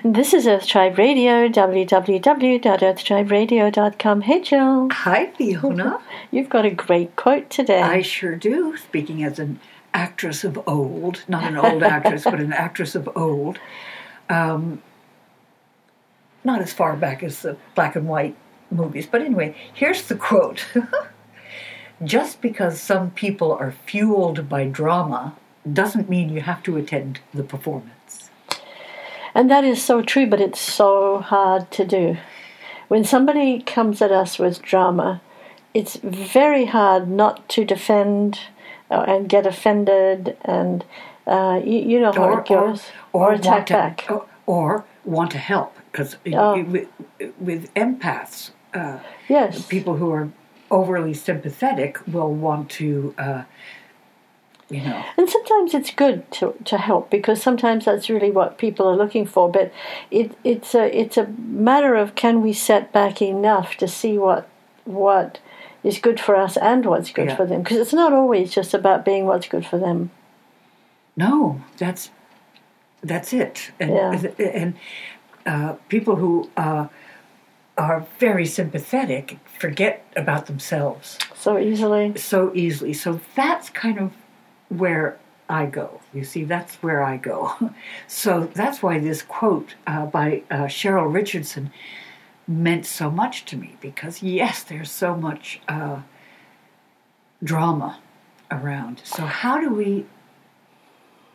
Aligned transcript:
This 0.00 0.32
is 0.32 0.46
Earth 0.46 0.66
Tribe 0.66 0.96
Radio, 0.96 1.48
www.earthtriberadio.com. 1.48 4.20
Hey, 4.22 4.40
Jill. 4.40 4.88
Hi, 4.90 5.30
Fiona. 5.32 6.00
You've 6.30 6.48
got 6.48 6.64
a 6.64 6.70
great 6.70 7.14
quote 7.14 7.50
today. 7.50 7.82
I 7.82 8.00
sure 8.00 8.34
do. 8.34 8.74
Speaking 8.78 9.22
as 9.22 9.38
an 9.38 9.60
actress 9.92 10.44
of 10.44 10.66
old, 10.66 11.24
not 11.28 11.44
an 11.44 11.58
old 11.58 11.82
actress, 11.82 12.24
but 12.24 12.40
an 12.40 12.52
actress 12.54 12.94
of 12.94 13.06
old. 13.14 13.58
Um, 14.30 14.80
not 16.42 16.62
as 16.62 16.72
far 16.72 16.96
back 16.96 17.22
as 17.22 17.42
the 17.42 17.58
black 17.74 17.94
and 17.94 18.08
white 18.08 18.34
movies, 18.70 19.06
but 19.06 19.20
anyway, 19.20 19.54
here's 19.74 20.08
the 20.08 20.16
quote 20.16 20.64
Just 22.02 22.40
because 22.40 22.80
some 22.80 23.10
people 23.10 23.52
are 23.52 23.74
fueled 23.84 24.48
by 24.48 24.64
drama 24.64 25.36
doesn't 25.70 26.08
mean 26.08 26.30
you 26.30 26.40
have 26.40 26.62
to 26.62 26.78
attend 26.78 27.20
the 27.34 27.44
performance. 27.44 28.21
And 29.34 29.50
that 29.50 29.64
is 29.64 29.82
so 29.82 30.02
true, 30.02 30.26
but 30.26 30.40
it's 30.40 30.60
so 30.60 31.18
hard 31.18 31.70
to 31.72 31.84
do. 31.84 32.18
When 32.88 33.04
somebody 33.04 33.60
comes 33.62 34.02
at 34.02 34.12
us 34.12 34.38
with 34.38 34.62
drama, 34.62 35.22
it's 35.72 35.96
very 35.96 36.66
hard 36.66 37.08
not 37.08 37.48
to 37.50 37.64
defend 37.64 38.40
uh, 38.90 39.04
and 39.08 39.28
get 39.28 39.46
offended 39.46 40.36
and 40.44 40.84
uh, 41.26 41.60
you, 41.64 41.78
you, 41.78 42.00
know 42.00 42.12
how 42.12 42.24
or, 42.24 42.40
it 42.40 42.46
goes. 42.46 42.90
Or, 43.12 43.22
or, 43.22 43.30
or 43.30 43.34
attack 43.34 43.66
to, 43.66 43.72
back. 43.72 44.06
Or, 44.10 44.26
or, 44.46 44.84
want 45.04 45.30
to 45.32 45.38
help. 45.38 45.76
Because 45.90 46.16
Oh. 46.32 46.62
with, 46.62 46.88
with 47.38 47.72
empaths, 47.74 48.50
uh, 48.74 48.98
yes. 49.28 49.66
people 49.66 49.96
who 49.96 50.10
are 50.10 50.30
overly 50.70 51.14
sympathetic 51.14 51.98
will 52.06 52.34
want 52.34 52.70
to, 52.70 53.14
uh, 53.18 53.42
you 54.72 54.80
know. 54.80 55.04
And 55.16 55.28
sometimes 55.28 55.74
it's 55.74 55.90
good 55.92 56.30
to, 56.32 56.54
to 56.64 56.78
help 56.78 57.10
because 57.10 57.42
sometimes 57.42 57.84
that's 57.84 58.08
really 58.08 58.30
what 58.30 58.58
people 58.58 58.88
are 58.88 58.96
looking 58.96 59.26
for. 59.26 59.50
But 59.50 59.72
it, 60.10 60.36
it's 60.42 60.74
a 60.74 60.84
it's 60.98 61.16
a 61.16 61.26
matter 61.38 61.94
of 61.94 62.14
can 62.14 62.42
we 62.42 62.52
set 62.52 62.92
back 62.92 63.20
enough 63.22 63.76
to 63.76 63.86
see 63.86 64.18
what 64.18 64.48
what 64.84 65.38
is 65.84 65.98
good 65.98 66.18
for 66.18 66.34
us 66.36 66.56
and 66.56 66.84
what's 66.86 67.10
good 67.12 67.28
Yeah. 67.28 67.36
for 67.36 67.46
them 67.46 67.62
because 67.62 67.78
it's 67.78 67.92
not 67.92 68.12
always 68.12 68.52
just 68.52 68.72
about 68.74 69.04
being 69.04 69.26
what's 69.26 69.48
good 69.48 69.66
for 69.66 69.78
them. 69.78 70.10
No, 71.16 71.60
that's 71.78 72.10
that's 73.02 73.32
it. 73.32 73.72
And 73.80 73.90
Yeah. 73.90 74.20
and 74.38 74.74
uh, 75.44 75.72
people 75.88 76.16
who 76.16 76.48
uh, 76.56 76.86
are 77.76 78.06
very 78.18 78.46
sympathetic 78.46 79.38
forget 79.58 80.04
about 80.14 80.46
themselves 80.46 81.18
So 81.34 81.58
easily. 81.58 82.16
so 82.16 82.52
easily. 82.54 82.92
So 82.92 83.20
that's 83.34 83.68
kind 83.70 83.98
of 83.98 84.12
where 84.78 85.18
I 85.48 85.66
go. 85.66 86.00
You 86.14 86.24
see, 86.24 86.44
that's 86.44 86.76
where 86.76 87.02
I 87.02 87.16
go. 87.16 87.52
So 88.06 88.48
that's 88.54 88.82
why 88.82 88.98
this 88.98 89.22
quote 89.22 89.74
uh, 89.86 90.06
by 90.06 90.42
uh, 90.50 90.64
Cheryl 90.64 91.12
Richardson 91.12 91.72
meant 92.46 92.86
so 92.86 93.10
much 93.10 93.44
to 93.46 93.56
me 93.56 93.76
because 93.80 94.22
yes, 94.22 94.62
there's 94.62 94.90
so 94.90 95.16
much 95.16 95.60
uh, 95.68 96.02
drama 97.42 98.00
around. 98.50 99.00
So 99.04 99.22
how 99.24 99.60
do 99.60 99.70
we, 99.70 100.06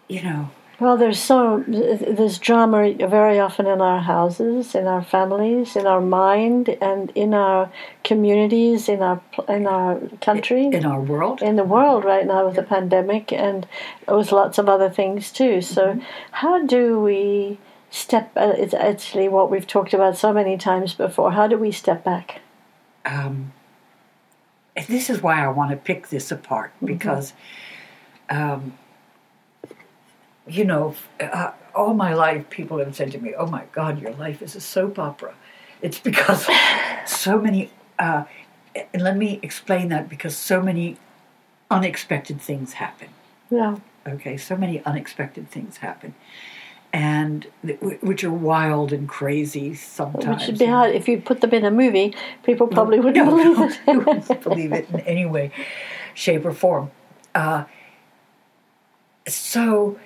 you 0.07 0.23
know? 0.23 0.49
Well, 0.79 0.95
there's 0.95 1.19
so 1.19 1.63
there's 1.67 2.37
drama 2.37 2.93
very 2.93 3.39
often 3.39 3.65
in 3.65 3.81
our 3.81 3.99
houses, 3.99 4.75
in 4.75 4.85
our 4.85 5.03
families, 5.03 5.75
in 5.75 5.87
our 5.87 6.01
mind, 6.01 6.69
and 6.79 7.11
in 7.15 7.33
our 7.33 7.71
communities, 8.03 8.87
in 8.87 9.01
our 9.01 9.19
in 9.49 9.65
our 9.65 9.99
country. 10.21 10.67
in 10.67 10.85
our 10.85 11.01
world. 11.01 11.41
in 11.41 11.55
the 11.55 11.63
world 11.63 12.05
right 12.05 12.27
now 12.27 12.45
with 12.45 12.55
the 12.55 12.63
pandemic 12.63 13.33
and 13.33 13.67
with 14.07 14.31
lots 14.31 14.59
of 14.59 14.69
other 14.69 14.89
things 14.89 15.31
too. 15.31 15.61
So, 15.61 15.99
how 16.31 16.63
do 16.63 16.99
we 16.99 17.57
step? 17.89 18.31
Uh, 18.35 18.53
it's 18.55 18.75
actually 18.75 19.29
what 19.29 19.49
we've 19.49 19.65
talked 19.65 19.95
about 19.95 20.15
so 20.15 20.31
many 20.31 20.57
times 20.57 20.93
before. 20.93 21.31
How 21.31 21.47
do 21.47 21.57
we 21.57 21.71
step 21.71 22.03
back? 22.03 22.41
um, 23.07 23.53
this 24.87 25.09
is 25.09 25.21
why 25.21 25.43
I 25.43 25.47
want 25.47 25.71
to 25.71 25.77
pick 25.77 26.09
this 26.09 26.31
apart 26.31 26.71
because, 26.83 27.33
um, 28.29 28.77
you 30.47 30.63
know, 30.65 30.95
uh, 31.19 31.51
all 31.75 31.93
my 31.93 32.13
life 32.13 32.49
people 32.49 32.77
have 32.79 32.95
said 32.95 33.11
to 33.11 33.19
me, 33.19 33.33
"Oh 33.37 33.47
my 33.47 33.63
God, 33.71 34.01
your 34.01 34.11
life 34.13 34.41
is 34.41 34.55
a 34.55 34.61
soap 34.61 34.97
opera." 34.99 35.33
It's 35.81 35.99
because 35.99 36.47
so 37.05 37.39
many, 37.39 37.69
uh, 37.99 38.23
and 38.93 39.01
let 39.01 39.17
me 39.17 39.39
explain 39.43 39.89
that 39.89 40.09
because 40.09 40.35
so 40.37 40.61
many 40.61 40.97
unexpected 41.69 42.41
things 42.41 42.73
happen. 42.73 43.09
Yeah, 43.49 43.77
Okay, 44.07 44.37
so 44.37 44.55
many 44.55 44.81
unexpected 44.85 45.49
things 45.51 45.77
happen, 45.77 46.15
and 46.93 47.45
which 48.01 48.23
are 48.23 48.31
wild 48.31 48.93
and 48.93 49.07
crazy 49.07 49.73
sometimes. 49.75 50.27
which 50.41 50.47
would 50.47 50.57
be 50.59 50.65
hard 50.65 50.95
if 50.95 51.07
you 51.07 51.19
put 51.21 51.41
them 51.41 51.53
in 51.53 51.65
a 51.65 51.71
movie. 51.71 52.15
People 52.43 52.67
probably 52.67 52.99
wouldn't 52.99 53.25
No, 53.25 53.31
believe 53.35 53.57
no, 53.57 53.67
it. 53.67 53.97
wouldn't 54.05 54.43
believe 54.43 54.71
it 54.73 54.89
in 54.89 55.01
any 55.01 55.25
way, 55.25 55.51
shape, 56.13 56.45
or 56.45 56.53
form. 56.53 56.89
Uh, 57.35 57.65
so 59.27 59.99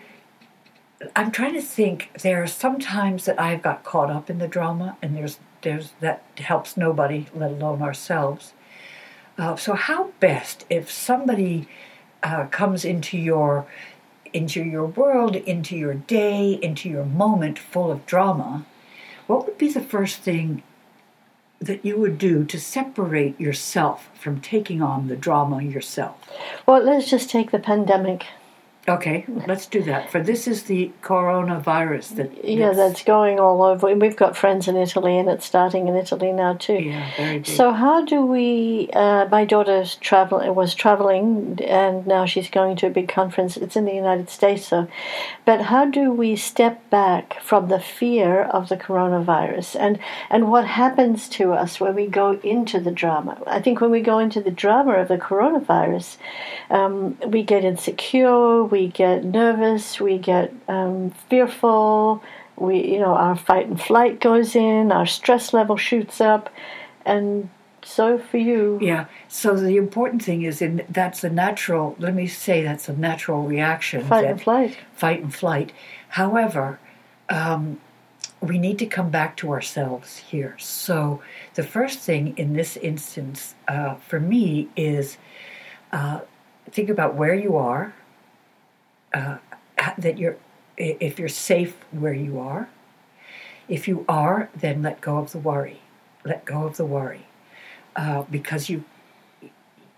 I'm 1.15 1.31
trying 1.31 1.53
to 1.53 1.61
think. 1.61 2.11
There 2.21 2.41
are 2.43 2.47
some 2.47 2.79
times 2.79 3.25
that 3.25 3.39
I've 3.39 3.61
got 3.61 3.83
caught 3.83 4.09
up 4.09 4.29
in 4.29 4.39
the 4.39 4.47
drama, 4.47 4.97
and 5.01 5.15
there's 5.15 5.39
there's 5.61 5.91
that 5.99 6.23
helps 6.37 6.77
nobody, 6.77 7.27
let 7.33 7.51
alone 7.51 7.81
ourselves. 7.81 8.53
Uh, 9.37 9.55
so 9.55 9.73
how 9.73 10.11
best 10.19 10.65
if 10.69 10.91
somebody 10.91 11.67
uh, 12.23 12.45
comes 12.47 12.85
into 12.85 13.17
your 13.17 13.65
into 14.33 14.63
your 14.63 14.85
world, 14.85 15.35
into 15.35 15.75
your 15.75 15.93
day, 15.93 16.57
into 16.61 16.89
your 16.89 17.03
moment 17.05 17.59
full 17.59 17.91
of 17.91 18.05
drama, 18.05 18.65
what 19.27 19.45
would 19.45 19.57
be 19.57 19.69
the 19.69 19.81
first 19.81 20.19
thing 20.19 20.63
that 21.59 21.85
you 21.85 21.97
would 21.97 22.17
do 22.17 22.43
to 22.45 22.59
separate 22.59 23.39
yourself 23.39 24.09
from 24.13 24.39
taking 24.39 24.81
on 24.81 25.07
the 25.07 25.15
drama 25.15 25.61
yourself? 25.61 26.17
well, 26.65 26.81
let's 26.81 27.09
just 27.09 27.29
take 27.29 27.51
the 27.51 27.59
pandemic. 27.59 28.25
Okay, 28.87 29.25
let's 29.47 29.67
do 29.67 29.83
that. 29.83 30.09
For 30.09 30.19
this 30.23 30.47
is 30.47 30.63
the 30.63 30.91
coronavirus 31.03 32.15
that 32.15 32.43
Yeah, 32.43 32.73
that's 32.73 33.03
going 33.03 33.39
all 33.39 33.61
over. 33.61 33.93
We've 33.95 34.15
got 34.15 34.35
friends 34.35 34.67
in 34.67 34.75
Italy, 34.75 35.19
and 35.19 35.29
it's 35.29 35.45
starting 35.45 35.87
in 35.87 35.95
Italy 35.95 36.31
now 36.31 36.53
too. 36.55 36.73
yeah, 36.81 37.11
very 37.15 37.37
big. 37.37 37.45
So 37.45 37.73
how 37.73 38.03
do 38.03 38.25
we? 38.25 38.89
Uh, 38.91 39.27
my 39.29 39.45
daughter's 39.45 39.95
travel 39.97 40.39
was 40.55 40.73
traveling, 40.73 41.59
and 41.63 42.07
now 42.07 42.25
she's 42.25 42.49
going 42.49 42.75
to 42.77 42.87
a 42.87 42.89
big 42.89 43.07
conference. 43.07 43.55
It's 43.55 43.75
in 43.75 43.85
the 43.85 43.93
United 43.93 44.31
States, 44.31 44.65
so. 44.65 44.87
But 45.45 45.61
how 45.61 45.85
do 45.85 46.11
we 46.11 46.35
step 46.35 46.89
back 46.89 47.39
from 47.41 47.67
the 47.67 47.79
fear 47.79 48.41
of 48.41 48.69
the 48.69 48.77
coronavirus, 48.77 49.79
and 49.79 49.99
and 50.31 50.49
what 50.49 50.65
happens 50.65 51.29
to 51.29 51.53
us 51.53 51.79
when 51.79 51.93
we 51.93 52.07
go 52.07 52.39
into 52.43 52.79
the 52.79 52.91
drama? 52.91 53.37
I 53.45 53.61
think 53.61 53.79
when 53.79 53.91
we 53.91 54.01
go 54.01 54.17
into 54.17 54.41
the 54.41 54.49
drama 54.49 54.93
of 54.93 55.07
the 55.07 55.19
coronavirus, 55.19 56.17
um, 56.71 57.15
we 57.27 57.43
get 57.43 57.63
insecure, 57.63 58.70
we 58.71 58.87
get 58.87 59.23
nervous, 59.23 59.99
we 59.99 60.17
get 60.17 60.53
um, 60.67 61.11
fearful. 61.29 62.23
We, 62.55 62.93
you 62.93 62.99
know, 62.99 63.13
our 63.13 63.35
fight 63.35 63.67
and 63.67 63.81
flight 63.81 64.19
goes 64.19 64.55
in, 64.55 64.91
our 64.91 65.05
stress 65.05 65.53
level 65.53 65.77
shoots 65.77 66.21
up, 66.21 66.49
and 67.05 67.49
so 67.83 68.17
for 68.17 68.37
you, 68.37 68.77
yeah. 68.81 69.05
So 69.27 69.55
the 69.55 69.77
important 69.77 70.23
thing 70.23 70.43
is, 70.43 70.61
in 70.61 70.85
that's 70.89 71.23
a 71.23 71.29
natural. 71.29 71.95
Let 71.97 72.13
me 72.13 72.27
say 72.27 72.61
that's 72.63 72.87
a 72.87 72.93
natural 72.93 73.43
reaction. 73.43 74.05
fight 74.05 74.25
and 74.25 74.41
flight. 74.41 74.77
fight 74.93 75.21
and 75.21 75.33
flight. 75.33 75.71
However, 76.09 76.79
um, 77.29 77.79
we 78.41 78.57
need 78.57 78.77
to 78.79 78.85
come 78.85 79.09
back 79.09 79.37
to 79.37 79.51
ourselves 79.51 80.17
here. 80.17 80.55
So, 80.59 81.21
the 81.55 81.63
first 81.63 81.99
thing 81.99 82.37
in 82.37 82.53
this 82.53 82.77
instance 82.77 83.55
uh, 83.67 83.95
for 83.95 84.19
me 84.19 84.69
is 84.75 85.17
uh, 85.91 86.21
think 86.69 86.89
about 86.89 87.15
where 87.15 87.35
you 87.35 87.55
are, 87.55 87.93
uh, 89.13 89.37
that 89.97 90.17
you're, 90.17 90.37
if 90.77 91.19
you're 91.19 91.29
safe 91.29 91.75
where 91.91 92.13
you 92.13 92.39
are. 92.39 92.69
If 93.67 93.87
you 93.87 94.03
are, 94.09 94.49
then 94.55 94.81
let 94.81 94.99
go 95.01 95.17
of 95.17 95.31
the 95.31 95.37
worry. 95.37 95.81
Let 96.25 96.45
go 96.45 96.63
of 96.63 96.77
the 96.77 96.85
worry, 96.85 97.25
uh, 97.95 98.23
because 98.23 98.69
you 98.69 98.83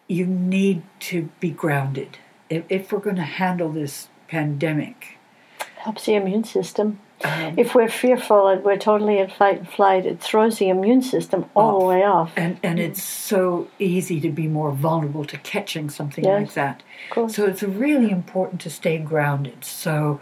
you 0.07 0.25
need 0.25 0.83
to 1.00 1.30
be 1.39 1.50
grounded. 1.50 2.18
If, 2.50 2.63
if 2.69 2.92
we're 2.92 3.00
going 3.00 3.15
to 3.15 3.24
handle 3.24 3.71
this 3.71 4.10
pandemic, 4.27 5.18
Helps 5.83 6.06
the 6.06 6.15
immune 6.15 6.45
system. 6.45 7.00
um, 7.25 7.56
If 7.57 7.75
we're 7.75 7.89
fearful 7.89 8.47
and 8.47 8.63
we're 8.63 8.77
totally 8.77 9.18
in 9.19 9.30
fight 9.30 9.57
and 9.59 9.68
flight, 9.69 10.06
it 10.06 10.21
throws 10.21 10.57
the 10.57 10.69
immune 10.69 11.01
system 11.01 11.45
all 11.56 11.80
the 11.80 11.85
way 11.85 12.03
off. 12.03 12.31
and 12.38 12.57
and 12.63 12.80
it's 12.80 13.03
so 13.03 13.68
easy 13.80 14.19
to 14.21 14.30
be 14.30 14.47
more 14.47 14.71
vulnerable 14.71 15.25
to 15.25 15.38
catching 15.38 15.89
something 15.89 16.24
Yes, 16.24 16.39
like 16.41 16.53
that. 16.53 16.83
So 17.31 17.45
it's 17.45 17.63
really 17.63 18.09
important 18.12 18.62
to 18.62 18.69
stay 18.69 18.97
grounded. 18.97 19.65
So 19.65 20.21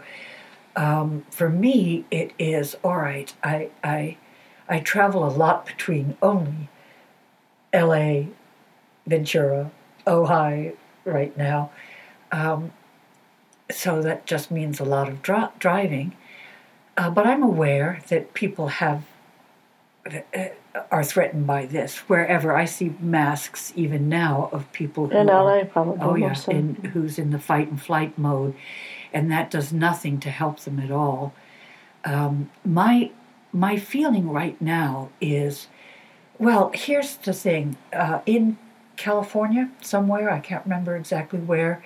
um, 0.74 1.24
for 1.30 1.48
me, 1.48 2.04
it 2.10 2.32
is 2.38 2.76
all 2.82 2.96
right. 2.96 3.32
I 3.44 3.70
I 3.84 4.16
I 4.68 4.80
travel 4.80 5.24
a 5.24 5.30
lot 5.30 5.66
between 5.66 6.16
only 6.22 6.68
L.A., 7.72 8.28
Ventura, 9.06 9.70
Ojai 10.06 10.74
right 11.04 11.36
now. 11.36 11.70
Um, 12.32 12.72
so 13.72 14.02
that 14.02 14.26
just 14.26 14.50
means 14.50 14.80
a 14.80 14.84
lot 14.84 15.08
of 15.08 15.22
dri- 15.22 15.48
driving. 15.58 16.14
Uh, 16.96 17.10
but 17.10 17.26
I'm 17.26 17.42
aware 17.42 18.00
that 18.08 18.34
people 18.34 18.68
have 18.68 19.04
uh, 20.06 20.48
are 20.90 21.04
threatened 21.04 21.46
by 21.46 21.66
this. 21.66 21.98
Wherever 22.08 22.56
I 22.56 22.64
see 22.64 22.94
masks, 23.00 23.72
even 23.76 24.08
now, 24.08 24.48
of 24.52 24.70
people 24.72 25.08
who 25.08 25.16
In 25.16 25.30
are, 25.30 25.44
LA, 25.44 25.64
probably. 25.64 25.98
oh 26.00 26.14
yeah, 26.14 26.34
in, 26.48 26.74
who's 26.92 27.18
in 27.18 27.30
the 27.30 27.38
fight 27.38 27.68
and 27.68 27.80
flight 27.80 28.18
mode, 28.18 28.54
and 29.12 29.30
that 29.30 29.50
does 29.50 29.72
nothing 29.72 30.18
to 30.20 30.30
help 30.30 30.60
them 30.60 30.78
at 30.80 30.90
all. 30.90 31.34
Um, 32.04 32.50
my 32.64 33.10
my 33.52 33.76
feeling 33.76 34.30
right 34.30 34.60
now 34.60 35.10
is, 35.20 35.68
well, 36.38 36.72
here's 36.74 37.16
the 37.16 37.32
thing: 37.32 37.76
uh, 37.92 38.20
in 38.26 38.58
California, 38.96 39.70
somewhere 39.80 40.30
I 40.30 40.40
can't 40.40 40.64
remember 40.64 40.96
exactly 40.96 41.38
where, 41.38 41.82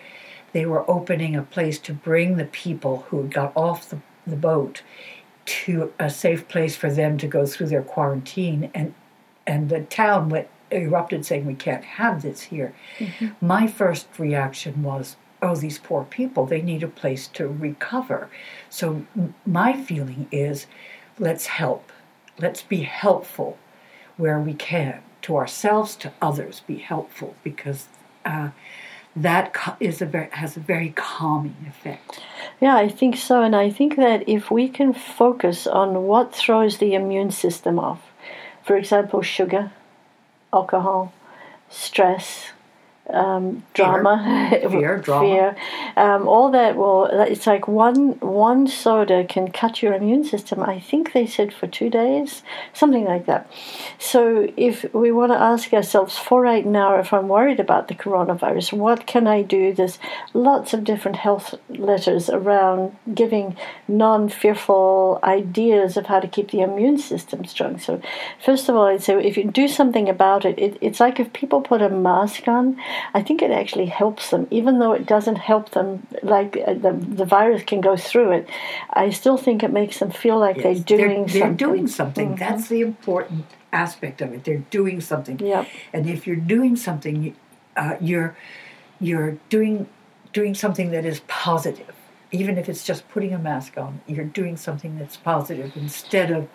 they 0.56 0.64
were 0.64 0.90
opening 0.90 1.36
a 1.36 1.42
place 1.42 1.78
to 1.78 1.92
bring 1.92 2.38
the 2.38 2.46
people 2.46 3.04
who 3.08 3.20
had 3.20 3.30
got 3.30 3.52
off 3.54 3.90
the, 3.90 3.98
the 4.26 4.36
boat 4.36 4.80
to 5.44 5.92
a 5.98 6.08
safe 6.08 6.48
place 6.48 6.74
for 6.74 6.90
them 6.90 7.18
to 7.18 7.26
go 7.26 7.44
through 7.44 7.66
their 7.66 7.82
quarantine. 7.82 8.70
And 8.74 8.94
and 9.46 9.68
the 9.68 9.82
town 9.82 10.30
went 10.30 10.48
erupted 10.70 11.26
saying 11.26 11.44
we 11.44 11.54
can't 11.54 11.84
have 11.84 12.22
this 12.22 12.40
here. 12.40 12.74
My 13.38 13.66
first 13.66 14.06
reaction 14.16 14.82
was 14.82 15.16
oh 15.42 15.56
these 15.56 15.78
poor 15.78 16.04
people 16.04 16.46
they 16.46 16.62
need 16.62 16.82
a 16.82 16.88
place 16.88 17.28
to 17.34 17.46
recover. 17.48 18.30
So 18.70 19.04
m- 19.14 19.34
my 19.44 19.74
feeling 19.74 20.26
is 20.32 20.66
let's 21.18 21.48
help. 21.48 21.92
Let's 22.38 22.62
be 22.62 22.80
helpful 22.80 23.58
where 24.16 24.40
we 24.40 24.54
can 24.54 25.02
to 25.20 25.36
ourselves 25.36 25.96
to 25.96 26.14
others 26.22 26.62
be 26.66 26.78
helpful 26.78 27.36
because 27.44 27.88
uh, 28.24 28.52
that 29.16 29.76
is 29.80 30.02
a 30.02 30.06
very, 30.06 30.28
has 30.32 30.56
a 30.56 30.60
very 30.60 30.90
calming 30.90 31.56
effect 31.66 32.20
Yeah, 32.60 32.76
I 32.76 32.88
think 32.88 33.16
so. 33.16 33.42
And 33.42 33.56
I 33.56 33.70
think 33.70 33.96
that 33.96 34.28
if 34.28 34.50
we 34.50 34.68
can 34.68 34.92
focus 34.92 35.66
on 35.66 36.04
what 36.04 36.34
throws 36.34 36.78
the 36.78 36.94
immune 36.94 37.30
system 37.30 37.78
off, 37.78 38.12
for 38.62 38.76
example, 38.76 39.22
sugar, 39.22 39.72
alcohol, 40.52 41.12
stress, 41.68 42.52
um, 43.10 43.62
drama, 43.74 44.48
Fear, 44.68 44.98
drama. 45.04 45.26
fear, 45.26 45.56
um, 45.96 46.26
all 46.26 46.50
that 46.50 46.76
will. 46.76 47.06
It's 47.06 47.46
like 47.46 47.68
one 47.68 48.12
one 48.20 48.66
soda 48.66 49.24
can 49.24 49.50
cut 49.50 49.82
your 49.82 49.94
immune 49.94 50.24
system. 50.24 50.62
I 50.62 50.80
think 50.80 51.12
they 51.12 51.26
said 51.26 51.52
for 51.54 51.66
two 51.66 51.88
days, 51.90 52.42
something 52.72 53.04
like 53.04 53.26
that. 53.26 53.50
So 53.98 54.52
if 54.56 54.92
we 54.92 55.12
want 55.12 55.32
to 55.32 55.38
ask 55.38 55.72
ourselves 55.72 56.18
for 56.18 56.42
right 56.42 56.66
now, 56.66 56.98
if 56.98 57.12
I'm 57.12 57.28
worried 57.28 57.60
about 57.60 57.88
the 57.88 57.94
coronavirus, 57.94 58.72
what 58.72 59.06
can 59.06 59.26
I 59.26 59.42
do? 59.42 59.72
There's 59.72 59.98
lots 60.34 60.74
of 60.74 60.84
different 60.84 61.18
health 61.18 61.54
letters 61.68 62.28
around 62.28 62.96
giving 63.14 63.56
non-fearful 63.88 65.20
ideas 65.22 65.96
of 65.96 66.06
how 66.06 66.20
to 66.20 66.28
keep 66.28 66.50
the 66.50 66.60
immune 66.60 66.98
system 66.98 67.44
strong. 67.44 67.78
So 67.78 68.00
first 68.44 68.68
of 68.68 68.74
all, 68.76 68.86
I'd 68.86 69.02
say 69.02 69.14
if 69.24 69.36
you 69.36 69.44
do 69.44 69.68
something 69.68 70.08
about 70.08 70.44
it, 70.44 70.58
it 70.58 70.78
it's 70.80 71.00
like 71.00 71.20
if 71.20 71.32
people 71.32 71.60
put 71.60 71.82
a 71.82 71.88
mask 71.88 72.48
on. 72.48 72.76
I 73.14 73.22
think 73.22 73.42
it 73.42 73.50
actually 73.50 73.86
helps 73.86 74.30
them, 74.30 74.46
even 74.50 74.78
though 74.78 74.92
it 74.92 75.06
doesn't 75.06 75.36
help 75.36 75.70
them. 75.70 76.06
Like 76.22 76.56
uh, 76.66 76.74
the 76.74 76.92
the 76.92 77.24
virus 77.24 77.62
can 77.64 77.80
go 77.80 77.96
through 77.96 78.32
it, 78.32 78.48
I 78.90 79.10
still 79.10 79.36
think 79.36 79.62
it 79.62 79.72
makes 79.72 79.98
them 79.98 80.10
feel 80.10 80.38
like 80.38 80.56
Yes, 80.56 80.64
they're 80.64 80.98
doing 80.98 81.26
they're, 81.26 81.40
something. 81.40 81.56
doing 81.56 81.86
something. 81.88 82.36
That's 82.36 82.68
the 82.68 82.80
important 82.80 83.44
aspect 83.72 84.20
of 84.22 84.32
it. 84.32 84.44
They're 84.44 84.64
doing 84.70 85.00
something. 85.00 85.38
Yep. 85.38 85.66
And 85.92 86.08
if 86.08 86.26
you're 86.26 86.36
doing 86.36 86.76
something, 86.76 87.34
uh, 87.76 87.96
you're 88.00 88.36
you're 89.00 89.38
doing 89.48 89.86
doing 90.32 90.54
something 90.54 90.90
that 90.90 91.04
is 91.04 91.20
positive. 91.28 91.94
Even 92.32 92.58
if 92.58 92.68
it's 92.68 92.84
just 92.84 93.08
putting 93.08 93.32
a 93.32 93.38
mask 93.38 93.78
on, 93.78 94.00
you're 94.06 94.24
doing 94.24 94.56
something 94.56 94.98
that's 94.98 95.16
positive 95.16 95.72
instead 95.76 96.30
of 96.30 96.48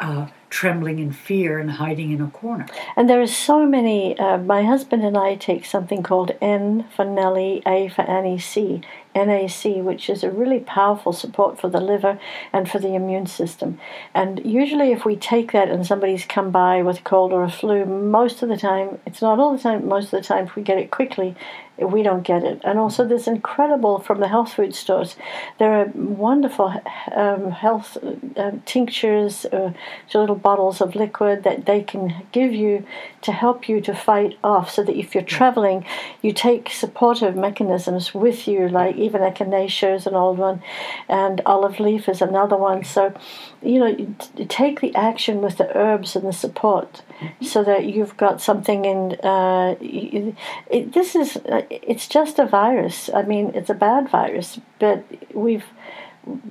uh, 0.00 0.28
trembling 0.50 0.98
in 0.98 1.12
fear 1.12 1.58
and 1.58 1.70
hiding 1.72 2.12
in 2.12 2.20
a 2.20 2.30
corner. 2.30 2.66
And 2.96 3.08
there 3.08 3.20
are 3.20 3.26
so 3.26 3.66
many. 3.66 4.18
Uh, 4.18 4.38
my 4.38 4.62
husband 4.62 5.04
and 5.04 5.16
I 5.16 5.34
take 5.34 5.64
something 5.64 6.02
called 6.02 6.32
N 6.40 6.86
for 6.94 7.04
Nelly, 7.04 7.62
A 7.66 7.88
for 7.88 8.02
Annie, 8.02 8.38
C, 8.38 8.80
NAC, 9.16 9.82
which 9.82 10.10
is 10.10 10.22
a 10.22 10.30
really 10.30 10.60
powerful 10.60 11.12
support 11.12 11.58
for 11.58 11.68
the 11.68 11.80
liver 11.80 12.20
and 12.52 12.70
for 12.70 12.78
the 12.78 12.94
immune 12.94 13.26
system. 13.26 13.80
And 14.14 14.44
usually, 14.44 14.92
if 14.92 15.04
we 15.04 15.16
take 15.16 15.52
that 15.52 15.70
and 15.70 15.86
somebody's 15.86 16.24
come 16.24 16.50
by 16.50 16.82
with 16.82 17.00
a 17.00 17.02
cold 17.02 17.32
or 17.32 17.42
a 17.42 17.50
flu, 17.50 17.84
most 17.86 18.42
of 18.42 18.48
the 18.48 18.56
time, 18.56 18.98
it's 19.06 19.22
not 19.22 19.38
all 19.38 19.56
the 19.56 19.62
time, 19.62 19.88
most 19.88 20.12
of 20.12 20.20
the 20.20 20.22
time, 20.22 20.44
if 20.44 20.54
we 20.54 20.62
get 20.62 20.78
it 20.78 20.90
quickly, 20.90 21.34
we 21.78 22.02
don't 22.02 22.22
get 22.22 22.42
it. 22.42 22.60
And 22.64 22.78
also, 22.78 23.06
there's 23.06 23.28
incredible 23.28 23.98
from 23.98 24.20
the 24.20 24.28
health 24.28 24.54
food 24.54 24.74
stores. 24.74 25.16
There 25.58 25.72
are 25.72 25.86
wonderful 25.94 26.74
um, 27.14 27.50
health 27.50 27.98
uh, 28.36 28.52
tinctures, 28.64 29.44
uh, 29.46 29.72
little 30.14 30.36
bottles 30.36 30.80
of 30.80 30.94
liquid 30.94 31.44
that 31.44 31.66
they 31.66 31.82
can 31.82 32.26
give 32.32 32.54
you 32.54 32.86
to 33.22 33.32
help 33.32 33.68
you 33.68 33.80
to 33.82 33.94
fight 33.94 34.38
off. 34.42 34.70
So 34.70 34.82
that 34.84 34.96
if 34.96 35.14
you're 35.14 35.24
traveling, 35.24 35.84
you 36.22 36.32
take 36.32 36.70
supportive 36.70 37.36
mechanisms 37.36 38.14
with 38.14 38.48
you, 38.48 38.68
like 38.68 38.96
even 39.06 39.22
echinacea 39.22 39.94
is 39.94 40.06
an 40.06 40.14
old 40.14 40.38
one, 40.38 40.62
and 41.08 41.40
olive 41.46 41.78
leaf 41.80 42.08
is 42.08 42.20
another 42.20 42.56
one. 42.56 42.84
So, 42.84 43.14
you 43.62 43.78
know, 43.80 43.86
you 43.86 44.14
t- 44.18 44.44
take 44.46 44.80
the 44.80 44.94
action 44.94 45.40
with 45.40 45.56
the 45.56 45.68
herbs 45.76 46.16
and 46.16 46.26
the 46.26 46.32
support, 46.32 47.02
so 47.40 47.64
that 47.64 47.86
you've 47.86 48.16
got 48.16 48.40
something 48.40 48.84
in. 48.84 49.00
Uh, 49.22 49.76
y- 49.80 50.34
it, 50.70 50.92
this 50.92 51.14
is 51.14 51.36
uh, 51.36 51.62
it's 51.70 52.06
just 52.08 52.38
a 52.38 52.46
virus. 52.46 53.10
I 53.14 53.22
mean, 53.22 53.52
it's 53.54 53.70
a 53.70 53.74
bad 53.88 54.08
virus, 54.08 54.60
but 54.78 55.04
we've 55.34 55.64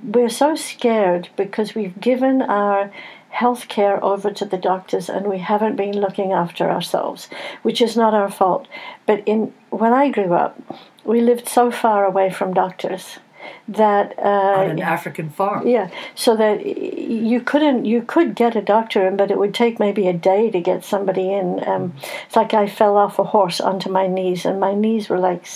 we're 0.02 0.30
so 0.30 0.54
scared 0.54 1.28
because 1.36 1.74
we've 1.74 2.00
given 2.00 2.40
our 2.42 2.90
health 3.28 3.68
care 3.68 4.02
over 4.02 4.30
to 4.30 4.46
the 4.46 4.56
doctors 4.56 5.10
and 5.10 5.26
we 5.26 5.38
haven't 5.38 5.76
been 5.76 6.00
looking 6.00 6.32
after 6.32 6.70
ourselves, 6.70 7.28
which 7.62 7.82
is 7.82 7.94
not 7.94 8.14
our 8.14 8.30
fault. 8.30 8.66
But 9.06 9.22
in 9.26 9.52
when 9.70 9.92
I 9.92 10.10
grew 10.10 10.32
up, 10.32 10.58
we 11.06 11.20
lived 11.20 11.48
so 11.48 11.70
far 11.70 12.04
away 12.04 12.30
from 12.30 12.52
doctors 12.54 13.18
that 13.68 14.18
uh, 14.18 14.22
On 14.22 14.70
an 14.70 14.80
African 14.80 15.30
farm. 15.30 15.66
yeah, 15.66 15.90
so 16.14 16.36
that 16.36 16.66
you 16.66 17.40
couldn't, 17.40 17.84
you 17.84 18.02
could 18.02 18.34
get 18.34 18.56
a 18.56 18.62
doctor 18.62 19.06
in, 19.06 19.16
but 19.16 19.30
it 19.30 19.38
would 19.38 19.54
take 19.54 19.78
maybe 19.78 20.08
a 20.08 20.12
day 20.12 20.50
to 20.50 20.60
get 20.60 20.84
somebody 20.84 21.32
in. 21.32 21.66
Um, 21.66 21.94
it's 22.26 22.36
like 22.36 22.54
I 22.54 22.66
fell 22.66 22.96
off 22.96 23.18
a 23.18 23.24
horse 23.24 23.60
onto 23.60 23.90
my 23.90 24.06
knees, 24.06 24.44
and 24.44 24.60
my 24.60 24.74
knees 24.74 25.08
were 25.08 25.18
like 25.18 25.46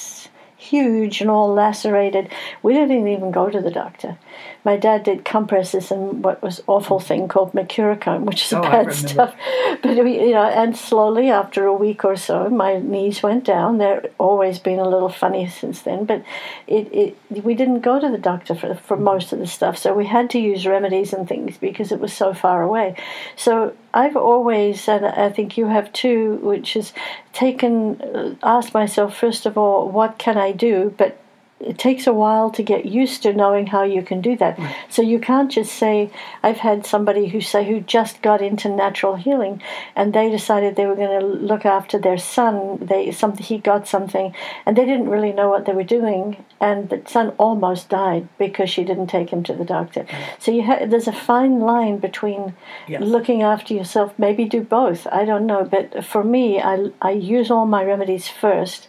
huge 0.60 1.22
and 1.22 1.30
all 1.30 1.52
lacerated. 1.54 2.28
We 2.62 2.74
didn't 2.74 3.08
even 3.08 3.30
go 3.30 3.48
to 3.48 3.60
the 3.60 3.70
doctor. 3.70 4.18
My 4.62 4.76
dad 4.76 5.04
did 5.04 5.24
compresses 5.24 5.90
and 5.90 6.22
what 6.22 6.42
was 6.42 6.62
awful 6.66 7.00
thing 7.00 7.28
called 7.28 7.52
mercurochrome, 7.52 8.24
which 8.24 8.42
is 8.42 8.52
Oh, 8.52 8.60
bad 8.60 8.92
stuff. 8.92 9.34
But 9.82 10.04
we, 10.04 10.20
you 10.20 10.32
know, 10.32 10.44
and 10.44 10.76
slowly 10.76 11.30
after 11.30 11.64
a 11.64 11.72
week 11.72 12.04
or 12.04 12.14
so, 12.16 12.50
my 12.50 12.78
knees 12.78 13.22
went 13.22 13.44
down. 13.44 13.78
They're 13.78 14.10
always 14.18 14.58
been 14.58 14.78
a 14.78 14.88
little 14.88 15.08
funny 15.08 15.48
since 15.48 15.80
then, 15.80 16.04
but 16.04 16.22
it, 16.66 16.92
it 16.92 17.44
we 17.44 17.54
didn't 17.54 17.80
go 17.80 17.98
to 17.98 18.10
the 18.10 18.18
doctor 18.18 18.54
for 18.54 18.74
for 18.74 18.98
most 18.98 19.32
of 19.32 19.38
the 19.38 19.46
stuff. 19.46 19.78
So 19.78 19.94
we 19.94 20.06
had 20.06 20.28
to 20.30 20.38
use 20.38 20.66
remedies 20.66 21.14
and 21.14 21.26
things 21.26 21.56
because 21.56 21.90
it 21.90 22.00
was 22.00 22.12
so 22.12 22.34
far 22.34 22.62
away. 22.62 22.96
So 23.36 23.74
I've 23.92 24.16
always, 24.16 24.88
and 24.88 25.04
I 25.04 25.30
think 25.30 25.56
you 25.56 25.66
have 25.66 25.92
too, 25.92 26.36
which 26.42 26.76
is 26.76 26.92
taken 27.32 28.00
uh, 28.00 28.34
asked 28.42 28.72
myself 28.72 29.16
first 29.16 29.46
of 29.46 29.58
all, 29.58 29.88
what 29.88 30.18
can 30.18 30.36
I 30.36 30.52
do? 30.52 30.94
But 30.96 31.19
it 31.60 31.76
takes 31.78 32.06
a 32.06 32.12
while 32.12 32.50
to 32.50 32.62
get 32.62 32.86
used 32.86 33.22
to 33.22 33.32
knowing 33.34 33.66
how 33.66 33.82
you 33.82 34.02
can 34.02 34.20
do 34.22 34.34
that. 34.38 34.58
So 34.88 35.02
you 35.02 35.18
can't 35.18 35.50
just 35.50 35.72
say, 35.72 36.10
I've 36.42 36.56
had 36.58 36.86
somebody 36.86 37.28
who 37.28 37.40
say 37.42 37.66
who 37.68 37.80
just 37.80 38.22
got 38.22 38.40
into 38.40 38.68
natural 38.68 39.16
healing, 39.16 39.62
and 39.94 40.14
they 40.14 40.30
decided 40.30 40.74
they 40.76 40.86
were 40.86 40.96
going 40.96 41.20
to 41.20 41.26
look 41.26 41.66
after 41.66 41.98
their 41.98 42.16
son. 42.16 42.78
They 42.80 43.10
something 43.12 43.44
he 43.44 43.58
got 43.58 43.86
something, 43.86 44.34
and 44.64 44.76
they 44.76 44.86
didn't 44.86 45.10
really 45.10 45.32
know 45.32 45.50
what 45.50 45.66
they 45.66 45.74
were 45.74 45.84
doing, 45.84 46.42
and 46.60 46.88
the 46.88 47.02
son 47.06 47.30
almost 47.36 47.90
died 47.90 48.28
because 48.38 48.70
she 48.70 48.82
didn't 48.84 49.08
take 49.08 49.30
him 49.30 49.42
to 49.44 49.52
the 49.54 49.64
doctor. 49.64 50.06
So 50.38 50.50
you 50.50 50.62
ha- 50.62 50.86
there's 50.86 51.08
a 51.08 51.12
fine 51.12 51.60
line 51.60 51.98
between 51.98 52.54
Yes. 52.88 53.02
looking 53.02 53.42
after 53.42 53.74
yourself. 53.74 54.14
Maybe 54.18 54.44
do 54.46 54.62
both. 54.62 55.06
I 55.12 55.24
don't 55.24 55.46
know, 55.46 55.64
but 55.64 56.04
for 56.04 56.24
me, 56.24 56.60
I 56.60 56.90
I 57.02 57.10
use 57.10 57.50
all 57.50 57.66
my 57.66 57.84
remedies 57.84 58.28
first 58.28 58.88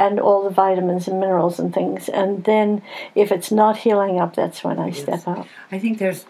and 0.00 0.18
all 0.18 0.42
the 0.42 0.50
vitamins 0.50 1.06
and 1.06 1.20
minerals 1.20 1.60
and 1.60 1.72
things. 1.72 2.08
And 2.08 2.42
then 2.44 2.82
if 3.14 3.30
it's 3.30 3.52
not 3.52 3.76
healing 3.76 4.18
up, 4.18 4.34
that's 4.34 4.64
when 4.64 4.78
I 4.78 4.90
step 4.90 5.28
up. 5.28 5.46
I 5.70 5.78
think 5.78 5.98
there's, 5.98 6.24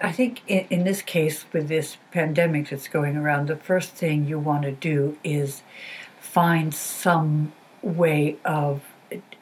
I 0.00 0.10
think 0.10 0.42
in, 0.48 0.66
in 0.68 0.84
this 0.84 1.00
case 1.00 1.46
with 1.52 1.68
this 1.68 1.96
pandemic 2.10 2.68
that's 2.68 2.88
going 2.88 3.16
around, 3.16 3.46
the 3.46 3.56
first 3.56 3.92
thing 3.92 4.26
you 4.26 4.38
want 4.40 4.64
to 4.64 4.72
do 4.72 5.16
is 5.22 5.62
find 6.20 6.74
some 6.74 7.52
way 7.80 8.36
of 8.44 8.82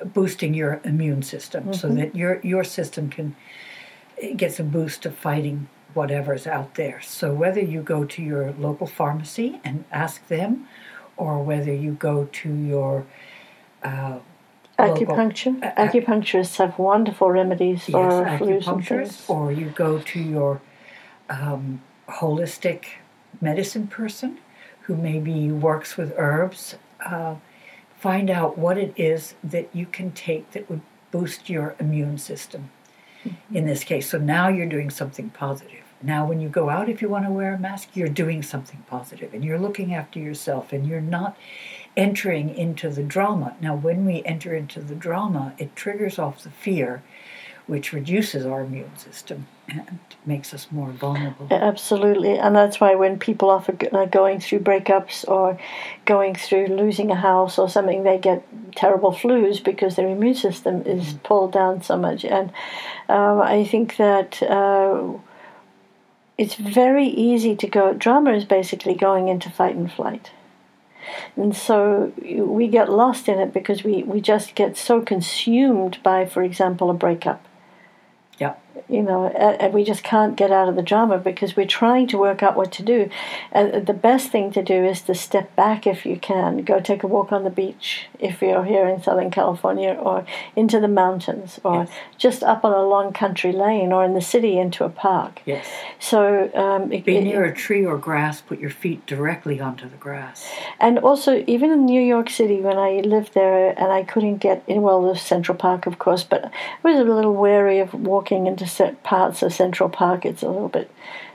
boosting 0.05 0.53
your 0.53 0.81
immune 0.85 1.23
system 1.23 1.73
so 1.73 1.89
mm-hmm. 1.89 1.99
that 1.99 2.17
your 2.17 2.41
your 2.43 2.65
system 2.65 3.09
can 3.09 3.37
get 4.37 4.53
some 4.53 4.69
boost 4.69 5.07
of 5.07 5.15
fighting 5.15 5.69
whatever's 5.95 6.47
out 6.47 6.75
there. 6.75 7.01
So 7.01 7.33
whether 7.33 7.61
you 7.61 7.83
go 7.83 8.05
to 8.05 8.23
your 8.23 8.53
local 8.53 8.87
pharmacy 8.87 9.61
and 9.65 9.85
ask 9.91 10.27
them, 10.29 10.69
or 11.17 11.43
whether 11.43 11.73
you 11.73 11.93
go 11.93 12.29
to 12.33 12.53
your 12.53 13.07
uh, 13.83 14.19
Acupuncture. 14.79 15.63
A- 15.63 15.85
a- 15.85 15.89
Acupuncturists 15.89 16.57
have 16.57 16.79
wonderful 16.79 17.31
remedies 17.31 17.85
for 17.85 17.91
yes, 17.91 18.41
flus 18.41 18.67
and 18.67 18.87
things. 18.87 19.25
or 19.29 19.53
you 19.53 19.67
go 19.71 19.99
to 19.99 20.21
your 20.21 20.61
um, 21.29 21.83
holistic 22.09 22.85
medicine 23.41 23.87
person 23.87 24.39
who 24.83 24.97
maybe 24.97 25.51
works 25.51 25.97
with 25.97 26.13
herbs. 26.17 26.77
Uh, 27.05 27.37
find 27.99 28.31
out 28.31 28.57
what 28.57 28.79
it 28.79 28.93
is 28.97 29.35
that 29.45 29.69
you 29.75 29.87
can 29.87 30.11
take 30.13 30.51
that 30.53 30.69
would 30.71 30.81
boost 31.11 31.51
your 31.51 31.75
immune 31.79 32.17
system 32.19 32.71
in 33.53 33.67
this 33.67 33.85
case. 33.85 34.09
So 34.09 34.17
now 34.17 34.49
you're 34.49 34.67
doing 34.69 34.89
something 34.89 35.29
positive. 35.31 35.83
Now, 36.03 36.25
when 36.27 36.41
you 36.41 36.49
go 36.49 36.71
out, 36.71 36.89
if 36.89 37.03
you 37.03 37.11
want 37.11 37.27
to 37.27 37.31
wear 37.31 37.53
a 37.53 37.59
mask, 37.59 37.91
you're 37.93 38.09
doing 38.09 38.43
something 38.43 38.83
positive 38.87 39.35
and 39.35 39.45
you're 39.45 39.59
looking 39.59 39.93
after 39.93 40.19
yourself 40.19 40.73
and 40.73 40.87
you're 40.87 41.03
not 41.03 41.37
entering 41.97 42.55
into 42.55 42.91
the 42.91 43.03
drama. 43.03 43.57
Now, 43.61 43.75
when 43.75 44.05
we 44.05 44.23
enter 44.25 44.55
into 44.55 44.81
the 44.81 44.95
drama, 44.95 45.55
it 45.59 45.75
triggers 45.75 46.19
off 46.19 46.43
the 46.43 46.51
fear, 46.51 47.03
which 47.67 47.93
reduces 47.93 48.47
our 48.47 48.63
immune 48.63 48.97
system 48.97 49.47
and 49.69 49.99
makes 50.27 50.53
us 50.53 50.69
more 50.71 50.91
vulnerable. 50.91 51.47
Absolutely, 51.51 52.39
and 52.39 52.55
that's 52.55 52.81
why 52.81 52.95
when 52.95 53.19
people 53.19 53.51
are 53.51 54.07
going 54.07 54.41
through 54.41 54.61
breakups 54.61 55.29
or 55.29 55.59
going 56.05 56.35
through 56.35 56.67
losing 56.67 57.11
a 57.11 57.15
house 57.17 57.59
or 57.59 57.69
something, 57.69 58.03
they 58.03 58.19
get 58.19 58.45
terrible 58.75 59.13
flus 59.13 59.63
because 59.63 59.97
their 59.97 60.09
immune 60.09 60.35
system 60.35 60.83
is 60.83 61.15
pulled 61.23 61.53
down 61.53 61.83
so 61.83 61.97
much. 61.97 62.25
And 62.25 62.51
um, 63.09 63.41
I 63.41 63.65
think 63.65 63.97
that 63.97 64.43
uh, 64.43 65.13
it's 66.39 66.55
very 66.55 67.07
easy 67.07 67.55
to 67.57 67.67
go. 67.67 67.93
Drama 67.95 68.33
is 68.33 68.45
basically 68.45 68.95
going 68.95 69.29
into 69.29 69.51
fight 69.51 69.77
and 69.77 69.93
flight. 69.93 70.31
And 71.37 71.55
so 71.57 72.13
we 72.19 72.69
get 72.69 72.91
lost 72.91 73.29
in 73.29 73.39
it 73.39 73.53
because 73.53 73.85
we, 73.85 74.03
we 74.03 74.21
just 74.21 74.55
get 74.55 74.77
so 74.77 75.01
consumed 75.01 75.99
by, 76.03 76.27
for 76.27 76.43
example, 76.43 76.91
a 76.91 76.95
breakup. 76.95 77.45
You 78.89 79.03
know, 79.03 79.29
and 79.29 79.73
we 79.73 79.85
just 79.85 80.03
can't 80.03 80.37
get 80.37 80.51
out 80.51 80.69
of 80.69 80.75
the 80.77 80.83
drama 80.83 81.19
because 81.19 81.57
we're 81.57 81.67
trying 81.67 82.07
to 82.09 82.19
work 82.19 82.43
out 82.43 82.57
what 82.57 82.73
to 82.73 82.83
do. 82.83 83.09
And 83.53 83.87
the 83.87 83.93
best 83.93 84.31
thing 84.31 84.51
to 84.53 84.63
do 84.63 84.85
is 84.85 85.03
to 85.03 85.15
step 85.15 85.55
back 85.55 85.87
if 85.87 86.05
you 86.05 86.17
can. 86.17 86.63
Go 86.65 86.81
take 86.81 87.03
a 87.03 87.07
walk 87.07 87.31
on 87.33 87.45
the 87.45 87.51
beach 87.51 88.07
if 88.19 88.43
you're 88.43 88.65
here 88.65 88.87
in 88.89 89.03
Southern 89.03 89.31
California, 89.31 89.93
or 89.93 90.25
into 90.57 90.81
the 90.81 90.89
mountains, 90.89 91.61
or 91.65 91.75
Yes. 91.85 91.91
just 92.19 92.43
up 92.43 92.65
on 92.65 92.73
a 92.73 92.83
long 92.83 93.13
country 93.13 93.53
lane, 93.53 93.93
or 93.93 94.05
in 94.05 94.15
the 94.15 94.21
city 94.21 94.59
into 94.59 94.85
a 94.85 94.89
park. 94.89 95.41
Yes. 95.47 95.67
So 95.99 96.51
um, 96.55 96.93
it, 96.93 97.05
Be 97.05 97.17
it- 97.19 97.25
near 97.25 97.45
a 97.45 97.55
tree 97.55 97.85
or 97.87 97.97
grass, 97.97 98.41
put 98.41 98.59
your 98.59 98.71
feet 98.71 99.07
directly 99.07 99.61
onto 99.61 99.89
the 99.89 99.97
grass. 99.97 100.49
And 100.81 100.99
also, 100.99 101.45
even 101.47 101.71
in 101.71 101.87
New 101.87 102.01
York 102.03 102.29
City, 102.31 102.61
when 102.61 102.77
I 102.77 103.01
lived 103.05 103.35
there 103.35 103.71
and 103.79 103.93
I 103.93 104.03
couldn't 104.03 104.39
get 104.39 104.63
in, 104.67 104.83
well, 104.83 105.03
the 105.03 105.17
Central 105.17 105.57
Park, 105.57 105.87
of 105.87 105.99
course, 105.99 106.25
but 106.25 106.45
I 106.47 106.51
was 106.83 106.99
a 106.99 107.05
little 107.05 107.35
wary 107.35 107.79
of 107.79 107.95
walking 107.95 108.47
into 108.47 108.67
parts 109.03 109.43
of 109.43 109.53
Central 109.53 109.89
Park. 109.89 110.25
It's 110.25 110.43
a 110.43 110.49
little 110.49 110.69
bit 110.69 110.91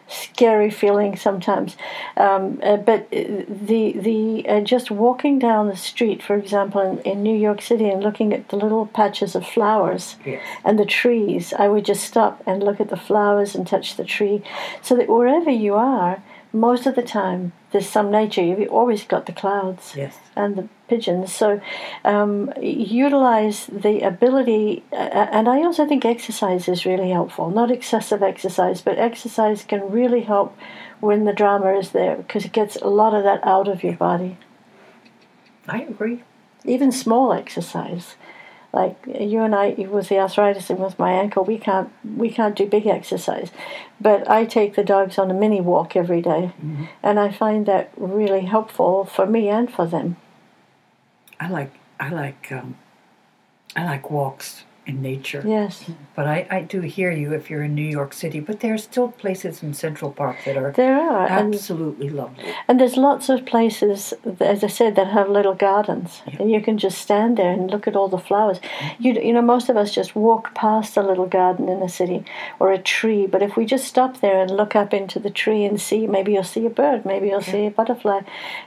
scary 0.08 0.70
feeling 0.70 1.16
sometimes. 1.16 1.76
Um, 2.16 2.60
uh, 2.62 2.78
but 2.78 3.02
uh, 3.12 3.44
the 3.50 3.94
the 3.98 4.46
uh, 4.48 4.62
just 4.62 4.92
walking 4.92 5.40
down 5.40 5.68
the 5.68 5.76
street, 5.76 6.22
for 6.22 6.36
example, 6.36 6.80
in, 6.82 7.00
in 7.00 7.24
New 7.24 7.36
York 7.36 7.62
City, 7.62 7.90
and 7.90 8.04
looking 8.04 8.32
at 8.34 8.50
the 8.50 8.56
little 8.56 8.86
patches 8.86 9.36
of 9.36 9.48
flowers 9.48 10.16
Yes. 10.24 10.42
and 10.64 10.78
the 10.78 10.86
trees, 10.86 11.54
I 11.54 11.68
would 11.70 11.86
just 11.86 12.04
stop 12.04 12.44
and 12.46 12.62
look 12.62 12.80
at 12.80 12.90
the 12.90 12.98
flowers 12.98 13.56
and 13.56 13.66
touch 13.66 13.96
the 13.98 14.04
tree, 14.04 14.44
so 14.82 14.96
that 14.96 15.10
wherever 15.10 15.50
you 15.50 15.74
are, 15.74 16.22
most 16.56 16.86
of 16.88 16.96
the 16.96 17.04
time 17.04 17.52
there's 17.72 17.90
some 17.90 18.10
nature. 18.10 18.42
You've 18.42 18.72
always 18.72 19.04
got 19.04 19.26
the 19.26 19.34
clouds 19.34 19.94
Yes. 19.96 20.18
and 20.36 20.56
the 20.56 20.68
pigeons. 20.88 21.34
So 21.34 21.62
um, 22.06 22.54
utilize 22.62 23.66
the 23.68 24.02
ability, 24.02 24.84
uh, 24.94 24.96
and 24.96 25.50
I 25.50 25.58
also 25.64 25.86
think 25.86 26.06
exercise 26.06 26.68
is 26.70 26.86
really 26.86 27.10
helpful. 27.12 27.50
Not 27.50 27.72
excessive 27.72 28.24
exercise, 28.24 28.82
but 28.82 28.98
exercise 28.98 29.64
can 29.64 29.92
really 29.92 30.22
help 30.22 30.58
when 31.02 31.26
the 31.26 31.34
drama 31.34 31.74
is 31.78 31.92
there 31.92 32.16
because 32.16 32.46
it 32.46 32.54
gets 32.54 32.78
a 32.78 32.88
lot 32.88 33.14
of 33.14 33.24
that 33.24 33.42
out 33.46 33.68
of 33.68 33.84
your 33.84 33.94
body. 33.98 34.38
I 35.68 35.82
agree. 35.82 36.24
Even 36.64 36.92
small 36.92 37.34
exercise. 37.34 38.16
Like 38.76 38.98
you 39.08 39.42
and 39.42 39.56
I, 39.56 39.70
with 39.70 40.10
the 40.10 40.20
arthritis 40.20 40.70
and 40.70 40.80
with 40.80 41.00
my 41.00 41.14
ankle, 41.14 41.46
we 41.46 41.58
can't 41.58 41.90
we 42.18 42.30
can't 42.30 42.58
do 42.58 42.66
big 42.66 42.86
exercise, 42.86 43.50
but 44.02 44.30
I 44.30 44.44
take 44.44 44.76
the 44.76 44.84
dogs 44.84 45.18
on 45.18 45.32
a 45.32 45.34
mini 45.34 45.62
walk 45.62 45.96
every 45.96 46.22
day, 46.22 46.52
and 47.02 47.18
I 47.18 47.32
find 47.32 47.66
that 47.68 47.92
really 47.96 48.42
helpful 48.42 49.06
for 49.06 49.26
me 49.26 49.48
and 49.48 49.72
for 49.72 49.88
them. 49.88 50.18
I 51.40 51.48
like 51.48 51.72
I 52.02 52.10
like 52.10 52.52
um, 52.52 52.76
I 53.78 53.86
like 53.86 54.12
walks 54.12 54.65
in 54.86 55.02
nature. 55.02 55.44
Yes. 55.46 55.90
But 56.16 56.28
I, 56.28 56.48
I 56.50 56.62
do 56.62 56.82
hear 56.82 57.12
you 57.12 57.34
if 57.34 57.50
you're 57.50 57.64
in 57.64 57.76
New 57.76 57.82
York 57.82 58.14
City. 58.14 58.40
But 58.40 58.60
there 58.60 58.74
are 58.74 58.78
still 58.78 59.10
places 59.10 59.64
in 59.64 59.74
Central 59.74 60.12
Park 60.12 60.38
that 60.46 60.58
are 60.58 60.72
There 60.72 61.00
are, 61.00 61.28
and, 61.28 61.54
absolutely 61.54 62.10
lovely. 62.10 62.54
and 62.68 62.80
there's 62.80 62.98
lots 62.98 63.30
of 63.30 63.46
places, 63.46 64.14
as 64.40 64.64
I 64.64 64.68
said, 64.68 64.96
that 64.96 65.08
have 65.08 65.30
little 65.30 65.56
gardens, 65.56 66.22
and 66.40 66.52
you 66.52 66.62
can 66.62 66.78
just 66.78 67.00
stand 67.00 67.38
there 67.38 67.52
and 67.52 67.70
look 67.70 67.88
at 67.88 67.96
all 67.96 68.08
the 68.08 68.18
flowers. 68.18 68.60
You 69.00 69.14
you 69.14 69.34
know, 69.34 69.42
most 69.42 69.70
of 69.70 69.78
us 69.78 69.94
just 69.94 70.16
walk 70.16 70.54
past 70.54 70.98
a 70.98 71.02
little 71.02 71.26
garden 71.28 71.68
in 71.70 71.80
the 71.80 71.90
city 71.90 72.24
or 72.60 72.72
a 72.72 72.78
tree, 72.78 73.28
but 73.28 73.42
if 73.42 73.58
we 73.58 73.66
just 73.66 73.86
stop 73.86 74.22
there 74.22 74.40
and 74.40 74.52
look 74.52 74.76
up 74.76 74.94
into 74.94 75.20
the 75.20 75.30
tree 75.30 75.66
and 75.66 75.82
see, 75.82 76.08
maybe 76.08 76.34
you'll 76.34 76.44
see 76.44 76.66
a 76.66 76.70
bird, 76.70 77.06
maybe 77.06 77.28
you'll 77.28 77.42
see 77.42 77.66
a 77.66 77.72
butterfly, 77.72 78.22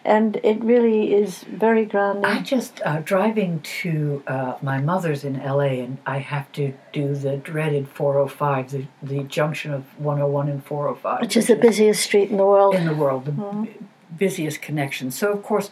and 0.05 0.37
it 0.43 0.63
really 0.63 1.15
is 1.15 1.45
very 1.45 1.85
grounding. 1.85 2.25
I 2.25 2.41
just 2.43 2.81
uh, 2.85 3.01
driving 3.01 3.61
to 3.83 4.23
uh, 4.27 4.55
my 4.63 4.81
mother's 4.81 5.25
in 5.25 5.41
L.A. 5.41 5.81
and 5.81 5.99
I 6.09 6.21
have 6.21 6.51
to 6.53 6.73
do 6.91 7.15
the 7.15 7.37
dreaded 7.37 7.87
405, 7.87 8.71
the, 8.71 8.87
the 9.03 9.25
junction 9.25 9.75
of 9.75 9.85
101 10.01 10.49
and 10.49 10.65
405, 10.65 11.21
which 11.21 11.37
is 11.37 11.49
the 11.49 11.55
busiest 11.55 12.03
street 12.03 12.31
in 12.31 12.39
the 12.39 12.47
world. 12.47 12.75
in 12.75 12.87
the 12.87 12.95
world, 12.95 13.27
the 13.27 13.33
bu- 13.33 13.67
busiest 14.17 14.63
connection. 14.63 15.11
So 15.11 15.31
of 15.31 15.43
course, 15.43 15.71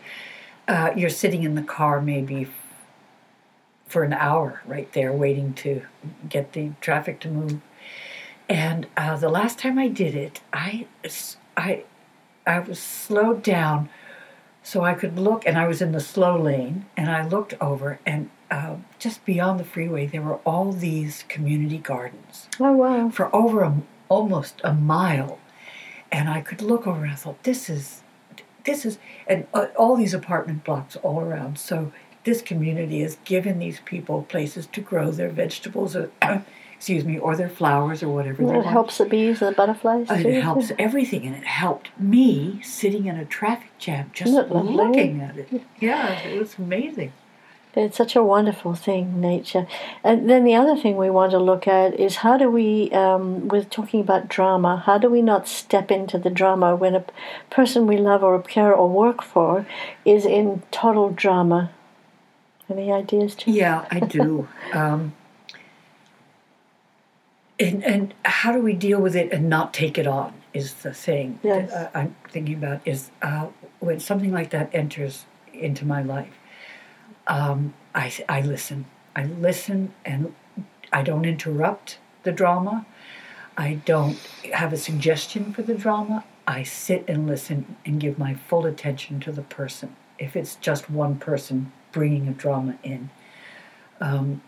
uh, 0.69 0.91
you're 0.95 1.09
sitting 1.09 1.43
in 1.43 1.55
the 1.55 1.63
car 1.63 2.03
maybe 2.03 2.49
for 3.87 4.03
an 4.03 4.13
hour 4.13 4.61
right 4.67 4.93
there, 4.93 5.11
waiting 5.11 5.55
to 5.55 5.81
get 6.29 6.53
the 6.53 6.73
traffic 6.83 7.19
to 7.21 7.29
move. 7.29 7.63
And 8.47 8.89
uh, 8.95 9.17
the 9.17 9.31
last 9.31 9.59
time 9.59 9.79
I 9.79 9.89
did 9.89 10.15
it, 10.15 10.43
I, 10.53 10.87
I, 11.57 11.85
I 12.47 12.59
was 12.59 12.79
slowed 12.79 13.43
down 13.43 13.89
so 14.63 14.85
I 14.85 14.93
could 14.93 15.19
look, 15.19 15.47
and 15.47 15.57
I 15.57 15.67
was 15.67 15.81
in 15.81 15.93
the 15.93 16.01
slow 16.01 16.39
lane, 16.39 16.85
and 16.95 17.09
I 17.09 17.27
looked 17.27 17.55
over, 17.59 18.01
and 18.05 18.29
uh, 18.51 18.77
just 18.99 19.25
beyond 19.25 19.59
the 19.61 19.65
freeway, 19.65 20.07
there 20.07 20.23
were 20.23 20.37
all 20.45 20.73
these 20.73 21.25
community 21.29 21.79
gardens 21.79 22.49
Oh 22.61 22.73
wow! 22.73 23.09
for 23.11 23.35
over 23.35 23.63
a, 23.63 23.75
almost 24.09 24.61
a 24.65 24.73
mile, 24.73 25.39
and 26.13 26.29
I 26.29 26.41
could 26.41 26.63
look 26.63 26.87
over 26.87 27.03
and 27.05 27.13
I 27.13 27.17
thought, 27.17 27.43
this 27.43 27.69
is, 27.69 28.03
this 28.65 28.85
is, 28.85 28.99
and 29.27 29.47
uh, 29.55 29.67
all 29.77 29.97
these 29.97 30.15
apartment 30.15 30.65
blocks 30.65 30.97
all 30.97 31.21
around. 31.21 31.59
So 31.59 31.93
this 32.25 32.43
community 32.43 33.01
has 33.03 33.19
given 33.25 33.59
these 33.59 33.81
people 33.85 34.23
places 34.23 34.67
to 34.69 34.81
grow 34.81 35.11
their 35.11 35.29
vegetables, 35.29 35.95
or, 35.97 36.11
excuse 36.77 37.05
me, 37.05 37.19
or 37.19 37.37
their 37.37 37.49
flowers 37.49 38.03
or 38.03 38.09
whatever 38.09 38.45
they 38.45 38.51
It 38.53 38.57
want. 38.57 38.67
helps 38.67 38.99
the 38.99 39.07
bees 39.07 39.41
and 39.43 39.51
the 39.53 39.57
butterflies 39.57 40.09
it 40.11 40.43
helps 40.43 40.71
everything, 40.79 41.25
and 41.27 41.35
it 41.37 41.45
helped 41.45 41.91
me 41.99 42.61
sitting 42.63 43.07
in 43.07 43.17
a 43.17 43.25
traffic 43.25 43.71
jam 43.79 44.11
just 44.15 44.31
Isn't 44.31 44.45
it 44.47 44.51
lovely? 44.53 44.75
looking 44.75 45.21
at 45.21 45.37
it. 45.37 45.63
Yeah, 45.81 46.13
it 46.21 46.39
was 46.39 46.57
amazing. 46.59 47.13
It's 47.77 47.97
such 47.99 48.17
a 48.17 48.23
wonderful 48.23 48.75
thing, 48.75 49.21
nature. 49.21 49.67
And 50.03 50.31
then 50.31 50.45
the 50.45 50.55
other 50.55 50.77
thing 50.77 50.97
we 50.97 51.11
want 51.11 51.33
to 51.33 51.39
look 51.39 51.69
at 51.69 52.01
is 52.01 52.17
how 52.17 52.39
do 52.39 52.51
we, 52.51 52.91
um, 52.93 53.49
with 53.49 53.69
talking 53.69 54.01
about 54.01 54.29
drama, 54.29 54.79
how 54.87 54.97
do 54.97 55.11
we 55.11 55.21
not 55.21 55.47
step 55.47 55.91
into 55.91 56.17
the 56.17 56.31
drama 56.31 56.75
when 56.75 56.95
a 56.95 57.05
person 57.51 57.87
we 57.87 57.99
love 57.99 58.25
or 58.25 58.41
care 58.41 58.73
or 58.75 58.89
work 58.89 59.23
for 59.23 59.67
is 60.07 60.25
in 60.25 60.63
total 60.71 61.11
drama? 61.11 61.71
Any 62.71 62.91
ideas, 62.91 63.35
Jim? 63.35 63.55
Yeah, 63.55 63.85
I 63.91 64.01
do. 64.01 64.49
um, 64.73 65.13
and 67.61 67.85
and 67.85 68.15
how 68.25 68.53
do 68.53 68.61
we 68.61 68.73
deal 68.73 69.01
with 69.01 69.15
it 69.15 69.33
and 69.33 69.49
not 69.49 69.73
take 69.73 69.99
it 69.99 70.07
on 70.07 70.33
is 70.53 70.75
the 70.75 70.93
thing 70.93 71.39
Yes. 71.43 71.71
that 71.71 71.95
uh, 71.95 71.99
I'm 71.99 72.17
thinking 72.31 72.55
about. 72.55 72.81
Is 72.87 73.11
uh, 73.23 73.49
when 73.81 74.01
something 74.01 74.33
like 74.33 74.51
that 74.51 74.71
enters 74.75 75.27
into 75.53 75.85
my 75.85 76.03
life, 76.03 76.35
um, 77.27 77.75
I 77.95 78.13
I 78.29 78.41
listen. 78.41 78.87
I 79.15 79.25
listen 79.25 79.95
and 80.05 80.35
I 80.93 81.03
don't 81.03 81.25
interrupt 81.25 81.99
the 82.23 82.33
drama. 82.33 82.87
I 83.57 83.81
don't 83.85 84.19
have 84.53 84.73
a 84.73 84.77
suggestion 84.77 85.53
for 85.53 85.63
the 85.63 85.75
drama. 85.75 86.25
I 86.47 86.63
sit 86.63 87.05
and 87.09 87.27
listen 87.27 87.77
and 87.85 87.99
give 87.99 88.19
my 88.19 88.35
full 88.35 88.67
attention 88.67 89.19
to 89.21 89.33
the 89.33 89.43
person. 89.43 89.97
If 90.19 90.37
it's 90.37 90.57
just 90.57 90.91
one 90.91 91.17
person 91.17 91.73
bringing 91.93 92.29
a 92.29 92.33
drama 92.33 92.77
in, 92.83 93.11
um, 94.01 94.43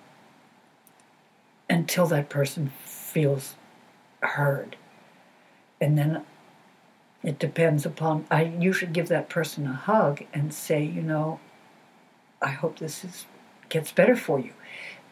until 1.68 2.06
that 2.06 2.28
person 2.28 2.70
feels 2.85 3.56
heard. 4.20 4.76
And 5.80 5.97
then 5.97 6.25
it 7.23 7.38
depends 7.38 7.85
upon, 7.87 8.26
I 8.30 8.44
usually 8.44 8.92
give 8.92 9.08
that 9.08 9.28
person 9.28 9.66
a 9.66 9.73
hug 9.73 10.23
and 10.32 10.52
say, 10.52 10.82
you 10.82 11.02
know, 11.02 11.40
I 12.40 12.50
hope 12.50 12.78
this 12.78 13.04
is 13.04 13.26
gets 13.68 13.92
better 13.92 14.16
for 14.16 14.38
you. 14.38 14.52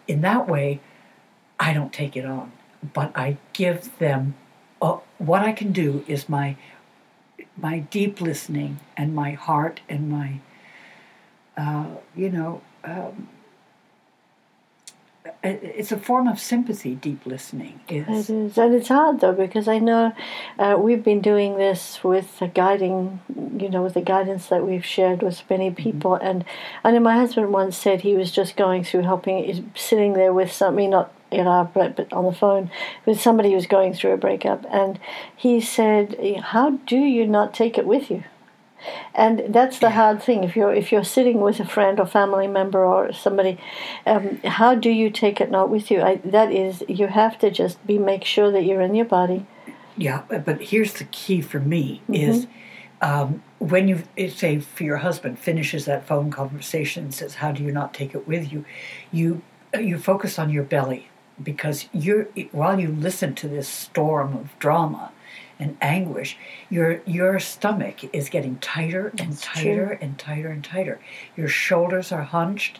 In 0.08 0.20
that 0.22 0.48
way, 0.48 0.80
I 1.58 1.72
don't 1.72 1.92
take 1.92 2.16
it 2.16 2.24
on, 2.24 2.52
but 2.94 3.12
I 3.16 3.38
give 3.52 3.98
them 3.98 4.34
uh, 4.80 4.98
what 5.18 5.42
I 5.42 5.52
can 5.52 5.72
do 5.72 6.04
is 6.06 6.28
my 6.28 6.56
my 7.56 7.78
deep 7.78 8.20
listening 8.20 8.80
and 8.96 9.14
my 9.14 9.32
heart 9.32 9.80
and 9.88 10.10
my 10.10 10.40
uh, 11.56 11.86
you 12.14 12.30
know 12.30 12.62
um, 12.84 13.28
it's 15.42 15.92
a 15.92 15.98
form 15.98 16.28
of 16.28 16.38
sympathy. 16.38 16.94
Deep 16.94 17.26
listening 17.26 17.80
is. 17.88 18.30
It 18.30 18.34
is, 18.34 18.58
and 18.58 18.74
it's 18.74 18.88
hard 18.88 19.20
though 19.20 19.32
because 19.32 19.68
I 19.68 19.78
know 19.78 20.12
uh, 20.58 20.76
we've 20.78 21.02
been 21.02 21.20
doing 21.20 21.56
this 21.56 22.02
with 22.02 22.38
the 22.38 22.48
guiding, 22.48 23.20
you 23.58 23.68
know, 23.68 23.82
with 23.82 23.94
the 23.94 24.00
guidance 24.00 24.46
that 24.48 24.66
we've 24.66 24.84
shared 24.84 25.22
with 25.22 25.42
many 25.48 25.70
mm-hmm. 25.70 25.82
people. 25.82 26.12
Mm-hmm. 26.12 26.26
And 26.26 26.44
I 26.84 26.90
know 26.92 27.00
my 27.00 27.16
husband 27.16 27.52
once 27.52 27.76
said 27.76 28.00
he 28.00 28.14
was 28.14 28.30
just 28.30 28.56
going 28.56 28.84
through 28.84 29.02
helping, 29.02 29.70
sitting 29.74 30.14
there 30.14 30.32
with 30.32 30.52
somebody, 30.52 30.86
not 30.86 31.12
in 31.30 31.46
our 31.46 31.64
but 31.64 32.12
on 32.12 32.24
the 32.24 32.32
phone 32.32 32.70
with 33.04 33.20
somebody 33.20 33.50
who 33.50 33.56
was 33.56 33.66
going 33.66 33.92
through 33.92 34.12
a 34.12 34.16
breakup, 34.16 34.64
and 34.70 34.98
he 35.36 35.60
said, 35.60 36.16
"How 36.40 36.70
do 36.70 36.96
you 36.96 37.26
not 37.26 37.52
take 37.54 37.78
it 37.78 37.86
with 37.86 38.10
you?" 38.10 38.24
And 39.14 39.42
that's 39.48 39.78
the 39.78 39.90
hard 39.90 40.22
thing. 40.22 40.44
If 40.44 40.56
you're 40.56 40.74
if 40.74 40.92
you're 40.92 41.04
sitting 41.04 41.40
with 41.40 41.60
a 41.60 41.64
friend 41.64 41.98
or 41.98 42.06
family 42.06 42.46
member 42.46 42.84
or 42.84 43.12
somebody 43.12 43.58
um, 44.06 44.38
how 44.44 44.74
do 44.74 44.90
you 44.90 45.10
take 45.10 45.40
it 45.40 45.50
not 45.50 45.70
with 45.70 45.90
you? 45.90 46.02
I, 46.02 46.16
that 46.24 46.52
is 46.52 46.84
you 46.88 47.06
have 47.08 47.38
to 47.38 47.50
just 47.50 47.84
be 47.86 47.98
make 47.98 48.24
sure 48.24 48.50
that 48.50 48.64
you're 48.64 48.80
in 48.80 48.94
your 48.94 49.06
body. 49.06 49.46
Yeah 49.96 50.22
but 50.28 50.60
here's 50.60 50.94
the 50.94 51.04
key 51.04 51.40
for 51.40 51.60
me 51.60 52.02
mm-hmm. 52.02 52.14
is 52.14 52.46
um, 53.00 53.42
when 53.58 53.88
you 53.88 54.02
say 54.30 54.60
for 54.60 54.84
your 54.84 54.98
husband 54.98 55.38
finishes 55.38 55.84
that 55.84 56.06
phone 56.06 56.30
conversation 56.30 57.04
and 57.04 57.14
says 57.14 57.36
how 57.36 57.52
do 57.52 57.62
you 57.62 57.72
not 57.72 57.94
take 57.94 58.14
it 58.14 58.26
with 58.26 58.52
you? 58.52 58.64
You 59.12 59.42
you 59.78 59.98
focus 59.98 60.38
on 60.38 60.50
your 60.50 60.64
belly 60.64 61.08
because 61.42 61.88
you're 61.92 62.24
while 62.52 62.78
you 62.80 62.88
listen 62.88 63.34
to 63.34 63.48
this 63.48 63.68
storm 63.68 64.34
of 64.36 64.58
drama 64.58 65.12
and 65.58 65.76
anguish, 65.80 66.36
your 66.68 67.00
your 67.06 67.38
stomach 67.40 68.04
is 68.14 68.28
getting 68.28 68.56
tighter 68.58 69.08
and 69.18 69.32
That's 69.32 69.42
tighter 69.42 69.86
true. 69.86 69.98
and 70.00 70.18
tighter 70.18 70.48
and 70.48 70.62
tighter. 70.64 71.00
Your 71.36 71.48
shoulders 71.48 72.12
are 72.12 72.22
hunched. 72.22 72.78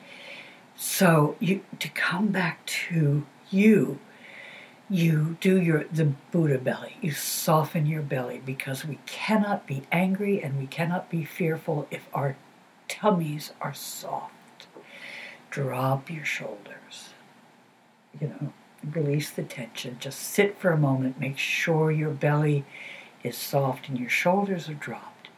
So 0.76 1.36
you 1.40 1.62
to 1.78 1.88
come 1.88 2.28
back 2.28 2.64
to 2.88 3.24
you, 3.50 3.98
you 4.90 5.36
do 5.40 5.60
your 5.60 5.84
the 5.84 6.12
Buddha 6.30 6.58
belly. 6.58 6.96
You 7.00 7.12
soften 7.12 7.86
your 7.86 8.02
belly 8.02 8.42
because 8.44 8.84
we 8.84 8.98
cannot 9.06 9.66
be 9.66 9.82
angry 9.90 10.42
and 10.42 10.58
we 10.58 10.66
cannot 10.66 11.08
be 11.10 11.24
fearful 11.24 11.86
if 11.90 12.02
our 12.12 12.36
tummies 12.88 13.52
are 13.60 13.74
soft. 13.74 14.66
Drop 15.50 16.10
your 16.10 16.24
shoulders. 16.24 17.10
You 18.20 18.28
know, 18.28 18.52
release 18.92 19.30
the 19.30 19.42
tension. 19.42 19.96
Just 20.00 20.20
sit 20.20 20.58
for 20.58 20.70
a 20.70 20.78
moment. 20.78 21.20
Make 21.20 21.38
sure 21.38 21.90
your 21.90 22.10
belly 22.10 22.64
is 23.22 23.36
soft 23.36 23.88
and 23.88 23.98
your 23.98 24.08
shoulders 24.08 24.68
are 24.68 24.74
dropped. 24.74 25.28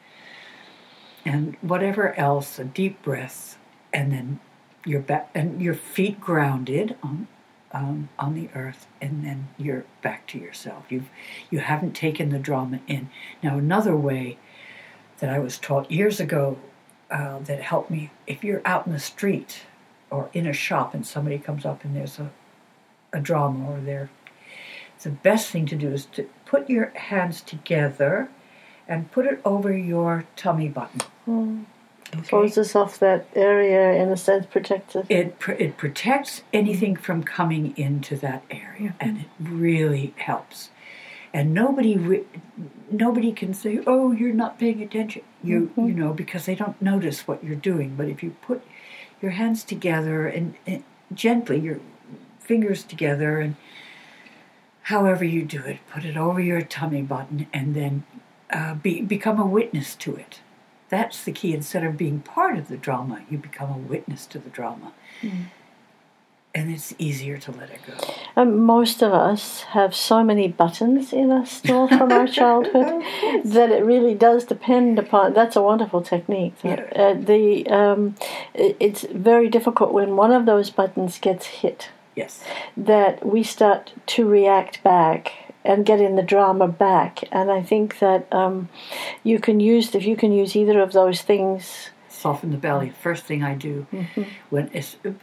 And 1.25 1.57
whatever 1.61 2.15
else, 2.19 2.59
a 2.59 2.65
deep 2.65 3.03
breath, 3.03 3.59
and 3.93 4.13
then 4.13 4.41
your 4.85 5.01
back 5.01 5.31
and 5.35 5.61
your 5.61 5.75
feet 5.75 6.21
grounded 6.21 6.97
on 7.03 7.29
um, 7.73 8.09
on 8.19 8.35
the 8.35 8.49
earth, 8.55 8.87
and 9.01 9.25
then 9.25 9.49
you're 9.59 9.85
back 10.01 10.27
to 10.29 10.39
yourself. 10.39 10.85
You've 10.89 11.11
you 11.51 11.59
haven't 11.59 11.93
taken 11.93 12.31
the 12.31 12.39
drama 12.39 12.81
in. 12.87 13.11
Now 13.43 13.59
another 13.59 13.97
way 13.97 14.39
that 15.19 15.29
I 15.29 15.39
was 15.39 15.59
taught 15.59 15.91
years 15.91 16.21
ago 16.21 16.59
uh, 17.11 17.41
that 17.41 17.61
helped 17.61 17.91
me: 17.91 18.11
if 18.27 18.43
you're 18.43 18.63
out 18.65 18.87
in 18.87 18.93
the 18.93 18.99
street 18.99 19.63
or 20.11 20.31
in 20.33 20.47
a 20.47 20.53
shop 20.53 20.95
and 20.95 21.07
somebody 21.07 21.39
comes 21.39 21.67
up 21.67 21.85
and 21.85 21.95
there's 21.95 22.19
a 22.19 22.31
a 23.13 23.21
drama 23.21 23.71
or 23.71 23.81
there. 23.81 24.11
The 25.03 25.11
best 25.11 25.51
thing 25.51 25.67
to 25.67 25.77
do 25.77 25.93
is 25.93 26.07
to 26.07 26.29
put 26.45 26.69
your 26.69 26.87
hands 26.97 27.41
together 27.41 28.29
and 28.89 29.11
put 29.13 29.27
it 29.27 29.41
over 29.45 29.77
your 29.77 30.25
tummy 30.35 30.69
button. 30.69 31.01
Mm. 31.27 31.65
Okay. 32.15 32.23
Closes 32.23 32.75
off 32.75 32.99
that 33.01 33.27
area, 33.35 34.03
in 34.03 34.09
a 34.09 34.17
sense, 34.17 34.47
protects 34.47 34.97
it. 34.97 35.07
It, 35.11 35.37
it 35.59 35.77
protects 35.77 36.43
anything 36.55 36.97
from 36.97 37.23
coming 37.23 37.77
into 37.77 38.17
that 38.17 38.43
area, 38.51 38.95
mm-hmm. 38.99 39.09
and 39.09 39.19
it 39.19 39.27
really 39.39 40.15
helps. 40.17 40.71
And 41.35 41.53
nobody 41.53 41.99
re- 41.99 42.25
nobody 42.91 43.31
can 43.33 43.53
say, 43.53 43.81
"Oh, 43.87 44.13
you're 44.13 44.33
not 44.33 44.59
paying 44.59 44.83
attention." 44.83 45.23
You 45.43 45.71
mm-hmm. 45.77 45.89
you 45.89 45.95
know 45.95 46.15
because 46.15 46.47
they 46.47 46.55
don't 46.55 46.81
notice 46.81 47.29
what 47.29 47.45
you're 47.45 47.57
doing. 47.57 47.95
But 47.95 48.09
if 48.09 48.23
you 48.23 48.35
put 48.41 48.63
your 49.21 49.33
hands 49.33 49.63
together 49.63 50.27
and, 50.27 50.55
and 50.67 50.85
gently, 51.13 51.61
you're 51.61 51.81
fingers 52.49 52.83
together 52.83 53.39
and 53.39 53.55
however 54.85 55.23
you 55.23 55.45
do 55.45 55.63
it, 55.65 55.79
put 55.93 56.05
it 56.07 56.17
over 56.17 56.41
your 56.41 56.63
tummy 56.63 57.03
button 57.03 57.47
and 57.53 57.77
then 57.77 58.05
uh, 58.51 58.75
be, 58.75 59.03
become 59.03 59.39
a 59.39 59.47
witness 59.47 59.95
to 59.95 60.17
it. 60.17 60.41
That's 60.89 61.23
the 61.23 61.33
key. 61.33 61.53
Instead 61.53 61.85
of 61.85 61.99
being 61.99 62.21
part 62.21 62.57
of 62.57 62.69
the 62.69 62.79
drama, 62.79 63.21
you 63.29 63.37
become 63.37 63.71
a 63.71 63.77
witness 63.77 64.25
to 64.29 64.39
the 64.39 64.49
drama. 64.49 64.95
Mm. 65.21 65.49
And 66.55 66.71
it's 66.73 66.95
easier 66.99 67.37
to 67.37 67.53
let 67.53 67.69
it 67.69 67.81
go. 67.87 68.15
Um, 68.35 68.61
most 68.61 69.03
of 69.03 69.13
us 69.13 69.61
have 69.75 69.95
so 69.95 70.25
many 70.25 70.49
buttons 70.49 71.13
in 71.13 71.31
us 71.31 71.53
still 71.53 71.87
from 71.87 72.11
our 72.11 72.27
childhood 72.41 73.05
that 73.45 73.71
it 73.71 73.85
really 73.85 74.15
does 74.15 74.45
depend 74.45 74.99
upon. 74.99 75.35
That's 75.35 75.55
a 75.57 75.63
wonderful 75.63 76.01
technique. 76.01 76.55
Yeah. 76.65 76.89
Uh, 76.97 77.13
the 77.13 77.67
um, 77.69 78.15
it, 78.55 78.79
it's 78.81 79.03
very 79.03 79.51
difficult 79.51 79.93
when 79.93 80.17
one 80.17 80.33
of 80.33 80.47
those 80.47 80.71
buttons 80.71 81.19
gets 81.19 81.47
hit 81.47 81.91
Yes. 82.19 82.43
That 82.77 83.25
we 83.25 83.45
start 83.45 83.93
to 84.15 84.27
react 84.27 84.83
back 84.83 85.55
and 85.65 85.87
get 85.87 86.01
in 86.01 86.17
the 86.17 86.23
drama 86.23 86.67
back. 86.67 87.23
And 87.31 87.49
I 87.51 87.63
think 87.63 88.01
that 88.01 88.27
um, 88.33 88.69
you 89.23 89.39
can 89.39 89.61
use 89.61 89.95
if 89.95 90.05
you 90.05 90.17
can 90.17 90.33
use 90.33 90.57
either 90.57 90.81
of 90.81 90.93
those 90.93 91.23
things. 91.23 91.91
Soften 92.09 92.51
the 92.51 92.57
belly. 92.57 92.91
First 92.91 93.25
thing 93.25 93.45
I 93.45 93.55
do 93.55 93.87
mm-hmm. 93.93 94.23
when, 94.51 94.69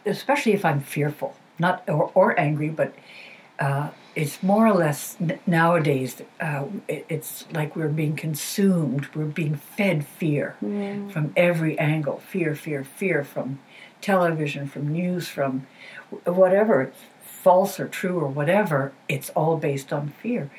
especially 0.05 0.53
if 0.53 0.63
I'm 0.63 0.79
fearful, 0.79 1.35
not 1.59 1.83
or, 1.89 2.11
or 2.13 2.39
angry, 2.39 2.69
but 2.69 2.93
uh, 3.59 3.89
it's 4.15 4.41
more 4.41 4.65
or 4.65 4.73
less 4.73 5.17
nowadays. 5.45 6.21
Uh, 6.39 6.65
it's 6.87 7.45
like 7.51 7.75
we're 7.75 7.89
being 7.89 8.15
consumed. 8.15 9.07
We're 9.13 9.25
being 9.25 9.55
fed 9.55 10.05
fear 10.05 10.55
mm. 10.63 11.11
from 11.11 11.33
every 11.35 11.77
angle. 11.77 12.19
Fear, 12.19 12.55
fear, 12.55 12.83
fear 12.83 13.23
from 13.23 13.59
television, 14.01 14.67
from 14.67 14.87
news, 14.87 15.27
from 15.27 15.67
whatever, 16.25 16.91
false 17.45 17.79
or 17.79 17.87
true 17.87 18.19
or 18.19 18.27
whatever, 18.27 18.91
it's 19.07 19.29
all 19.31 19.57
based 19.57 19.93
on 19.93 20.09
fear. 20.21 20.49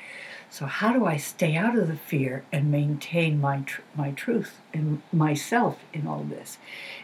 So 0.57 0.65
how 0.65 0.95
do 0.95 1.05
I 1.05 1.19
stay 1.19 1.55
out 1.55 1.77
of 1.77 1.87
the 1.87 1.97
fear 1.97 2.43
and 2.51 2.73
maintain 2.73 3.43
my 3.43 3.59
tr- 3.67 3.83
my 3.95 4.13
truth 4.13 4.59
and 4.73 5.03
myself 5.13 5.77
in 5.93 6.07
all 6.07 6.25
this? 6.25 6.57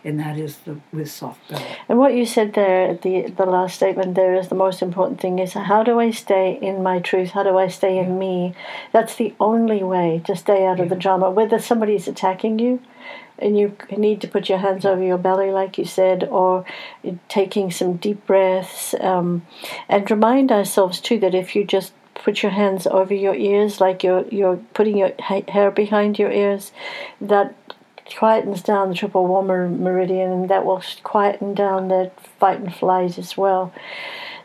And 0.03 0.19
that 0.21 0.38
is 0.38 0.57
the 0.65 0.79
with 0.91 1.11
soft 1.11 1.51
belly. 1.51 1.62
And 1.87 1.99
what 1.99 2.15
you 2.15 2.25
said 2.25 2.55
there, 2.55 2.95
the 2.95 3.29
the 3.29 3.45
last 3.45 3.75
statement 3.75 4.15
there 4.15 4.35
is 4.35 4.49
the 4.49 4.55
most 4.55 4.81
important 4.81 5.21
thing 5.21 5.38
is 5.38 5.53
how 5.53 5.83
do 5.83 6.01
I 6.01 6.12
stay 6.12 6.59
in 6.62 6.83
my 6.83 6.99
truth? 7.01 7.33
How 7.33 7.43
do 7.43 7.59
I 7.59 7.69
stay 7.69 7.99
in 7.99 8.19
me? 8.19 8.55
That's 8.91 9.17
the 9.17 9.35
only 9.38 9.83
way 9.83 10.23
to 10.25 10.35
stay 10.35 10.65
out 10.65 10.79
yeah. 10.79 10.85
of 10.85 10.88
the 10.88 10.97
drama. 10.97 11.31
Whether 11.31 11.59
somebody's 11.59 12.09
attacking 12.09 12.59
you, 12.59 12.81
and 13.38 13.59
you 13.59 13.77
need 13.95 14.23
to 14.23 14.29
put 14.29 14.49
your 14.49 14.61
hands 14.61 14.87
over 14.87 15.03
your 15.03 15.19
belly, 15.19 15.51
like 15.51 15.77
you 15.77 15.85
said, 15.85 16.25
or 16.25 16.65
taking 17.29 17.71
some 17.71 17.99
deep 17.99 18.25
breaths. 18.25 18.95
Um, 18.99 19.47
and 19.91 20.11
remind 20.11 20.51
ourselves 20.51 21.03
too 21.03 21.19
that 21.21 21.35
if 21.35 21.55
you 21.55 21.67
just 21.67 21.93
put 22.14 22.42
your 22.42 22.53
hands 22.53 22.87
over 22.87 23.14
your 23.14 23.35
ears, 23.35 23.81
like 23.81 24.03
you're 24.03 24.27
you're 24.29 24.59
putting 24.75 24.96
your 24.96 25.12
hair 25.20 25.70
behind 25.70 26.18
your 26.18 26.31
ears, 26.31 26.72
that 27.20 27.55
quietens 28.07 28.62
down 28.62 28.90
the 28.90 28.94
triple 28.94 29.27
warmer 29.27 29.68
meridian, 29.68 30.31
and 30.31 30.51
that 30.51 30.64
will 30.64 30.83
quieten 31.03 31.55
down 31.55 31.88
the 31.88 32.11
fight 32.38 32.61
and 32.61 32.75
flight 32.75 33.18
as 33.18 33.37
well. 33.37 33.72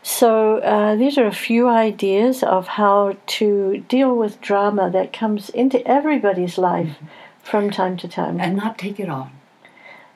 So, 0.02 0.58
uh, 0.58 0.94
these 0.96 1.18
are 1.18 1.26
a 1.26 1.32
few 1.32 1.68
ideas 1.68 2.42
of 2.42 2.66
how 2.66 3.16
to 3.38 3.84
deal 3.88 4.16
with 4.16 4.40
drama 4.40 4.90
that 4.90 5.12
comes 5.12 5.50
into 5.50 5.86
everybody's 5.86 6.56
life. 6.56 6.88
Mm-hmm 6.88 7.06
from 7.48 7.70
time 7.70 7.96
to 7.98 8.08
time. 8.08 8.40
And 8.40 8.56
not 8.56 8.78
take 8.78 9.00
it 9.00 9.08
on. 9.08 9.30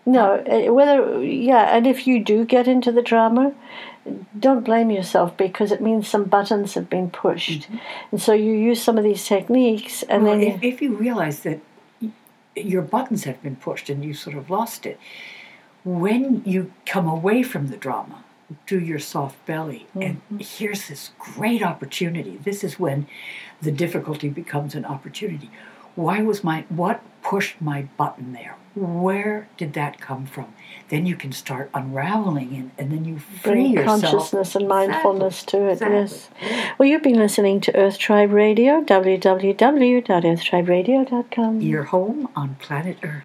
No, 0.04 0.34
uh, 0.34 0.72
whether, 0.72 1.22
yeah, 1.24 1.76
and 1.76 1.86
if 1.86 2.06
you 2.06 2.22
do 2.22 2.44
get 2.44 2.66
into 2.66 2.90
the 2.90 3.02
drama, 3.02 3.54
don't 4.38 4.64
blame 4.64 4.90
yourself 4.90 5.36
because 5.36 5.72
it 5.72 5.80
means 5.80 6.08
some 6.08 6.24
buttons 6.24 6.74
have 6.74 6.90
been 6.90 7.10
pushed. 7.10 7.62
Mm-hmm. 7.62 7.76
And 8.12 8.22
so 8.22 8.32
you 8.32 8.52
use 8.52 8.82
some 8.82 8.98
of 8.98 9.04
these 9.04 9.24
techniques, 9.26 10.02
and 10.04 10.24
well, 10.24 10.38
then. 10.38 10.48
If, 10.48 10.62
if 10.62 10.82
you 10.82 10.96
realize 10.96 11.40
that 11.40 11.60
your 12.56 12.82
buttons 12.82 13.24
have 13.24 13.42
been 13.42 13.56
pushed 13.56 13.88
and 13.88 14.04
you 14.04 14.14
sort 14.14 14.36
of 14.36 14.50
lost 14.50 14.86
it, 14.86 14.98
when 15.84 16.42
you 16.44 16.72
come 16.86 17.08
away 17.08 17.42
from 17.42 17.68
the 17.68 17.76
drama, 17.76 18.24
do 18.66 18.78
your 18.78 18.98
soft 18.98 19.44
belly, 19.46 19.86
mm-hmm. 19.96 20.02
and 20.02 20.42
here's 20.42 20.88
this 20.88 21.10
great 21.18 21.62
opportunity. 21.62 22.36
This 22.36 22.62
is 22.62 22.78
when 22.78 23.06
the 23.60 23.72
difficulty 23.72 24.28
becomes 24.28 24.74
an 24.74 24.84
opportunity. 24.84 25.50
Why 25.94 26.22
was 26.22 26.42
my 26.42 26.64
what 26.68 27.02
pushed 27.22 27.60
my 27.60 27.82
button 27.96 28.32
there? 28.32 28.56
Where 28.74 29.48
did 29.56 29.72
that 29.74 30.00
come 30.00 30.26
from? 30.26 30.52
Then 30.88 31.06
you 31.06 31.14
can 31.16 31.32
start 31.32 31.70
unraveling 31.74 32.54
and, 32.54 32.70
and 32.78 32.90
then 32.90 33.04
you 33.04 33.18
free 33.18 33.52
Bring 33.52 33.72
yourself. 33.72 34.00
consciousness 34.02 34.54
and 34.56 34.66
mindfulness 34.68 35.42
to 35.44 35.68
it, 35.68 35.72
Exactly. 35.82 35.96
yes. 35.96 36.30
Well, 36.78 36.88
you've 36.88 37.02
been 37.02 37.18
listening 37.18 37.60
to 37.62 37.74
Earth 37.76 37.98
Tribe 37.98 38.32
Radio, 38.32 38.80
www.earthtriberadio.com. 38.82 41.60
Your 41.60 41.84
home 41.84 42.28
on 42.36 42.54
planet 42.56 42.98
Earth. 43.02 43.24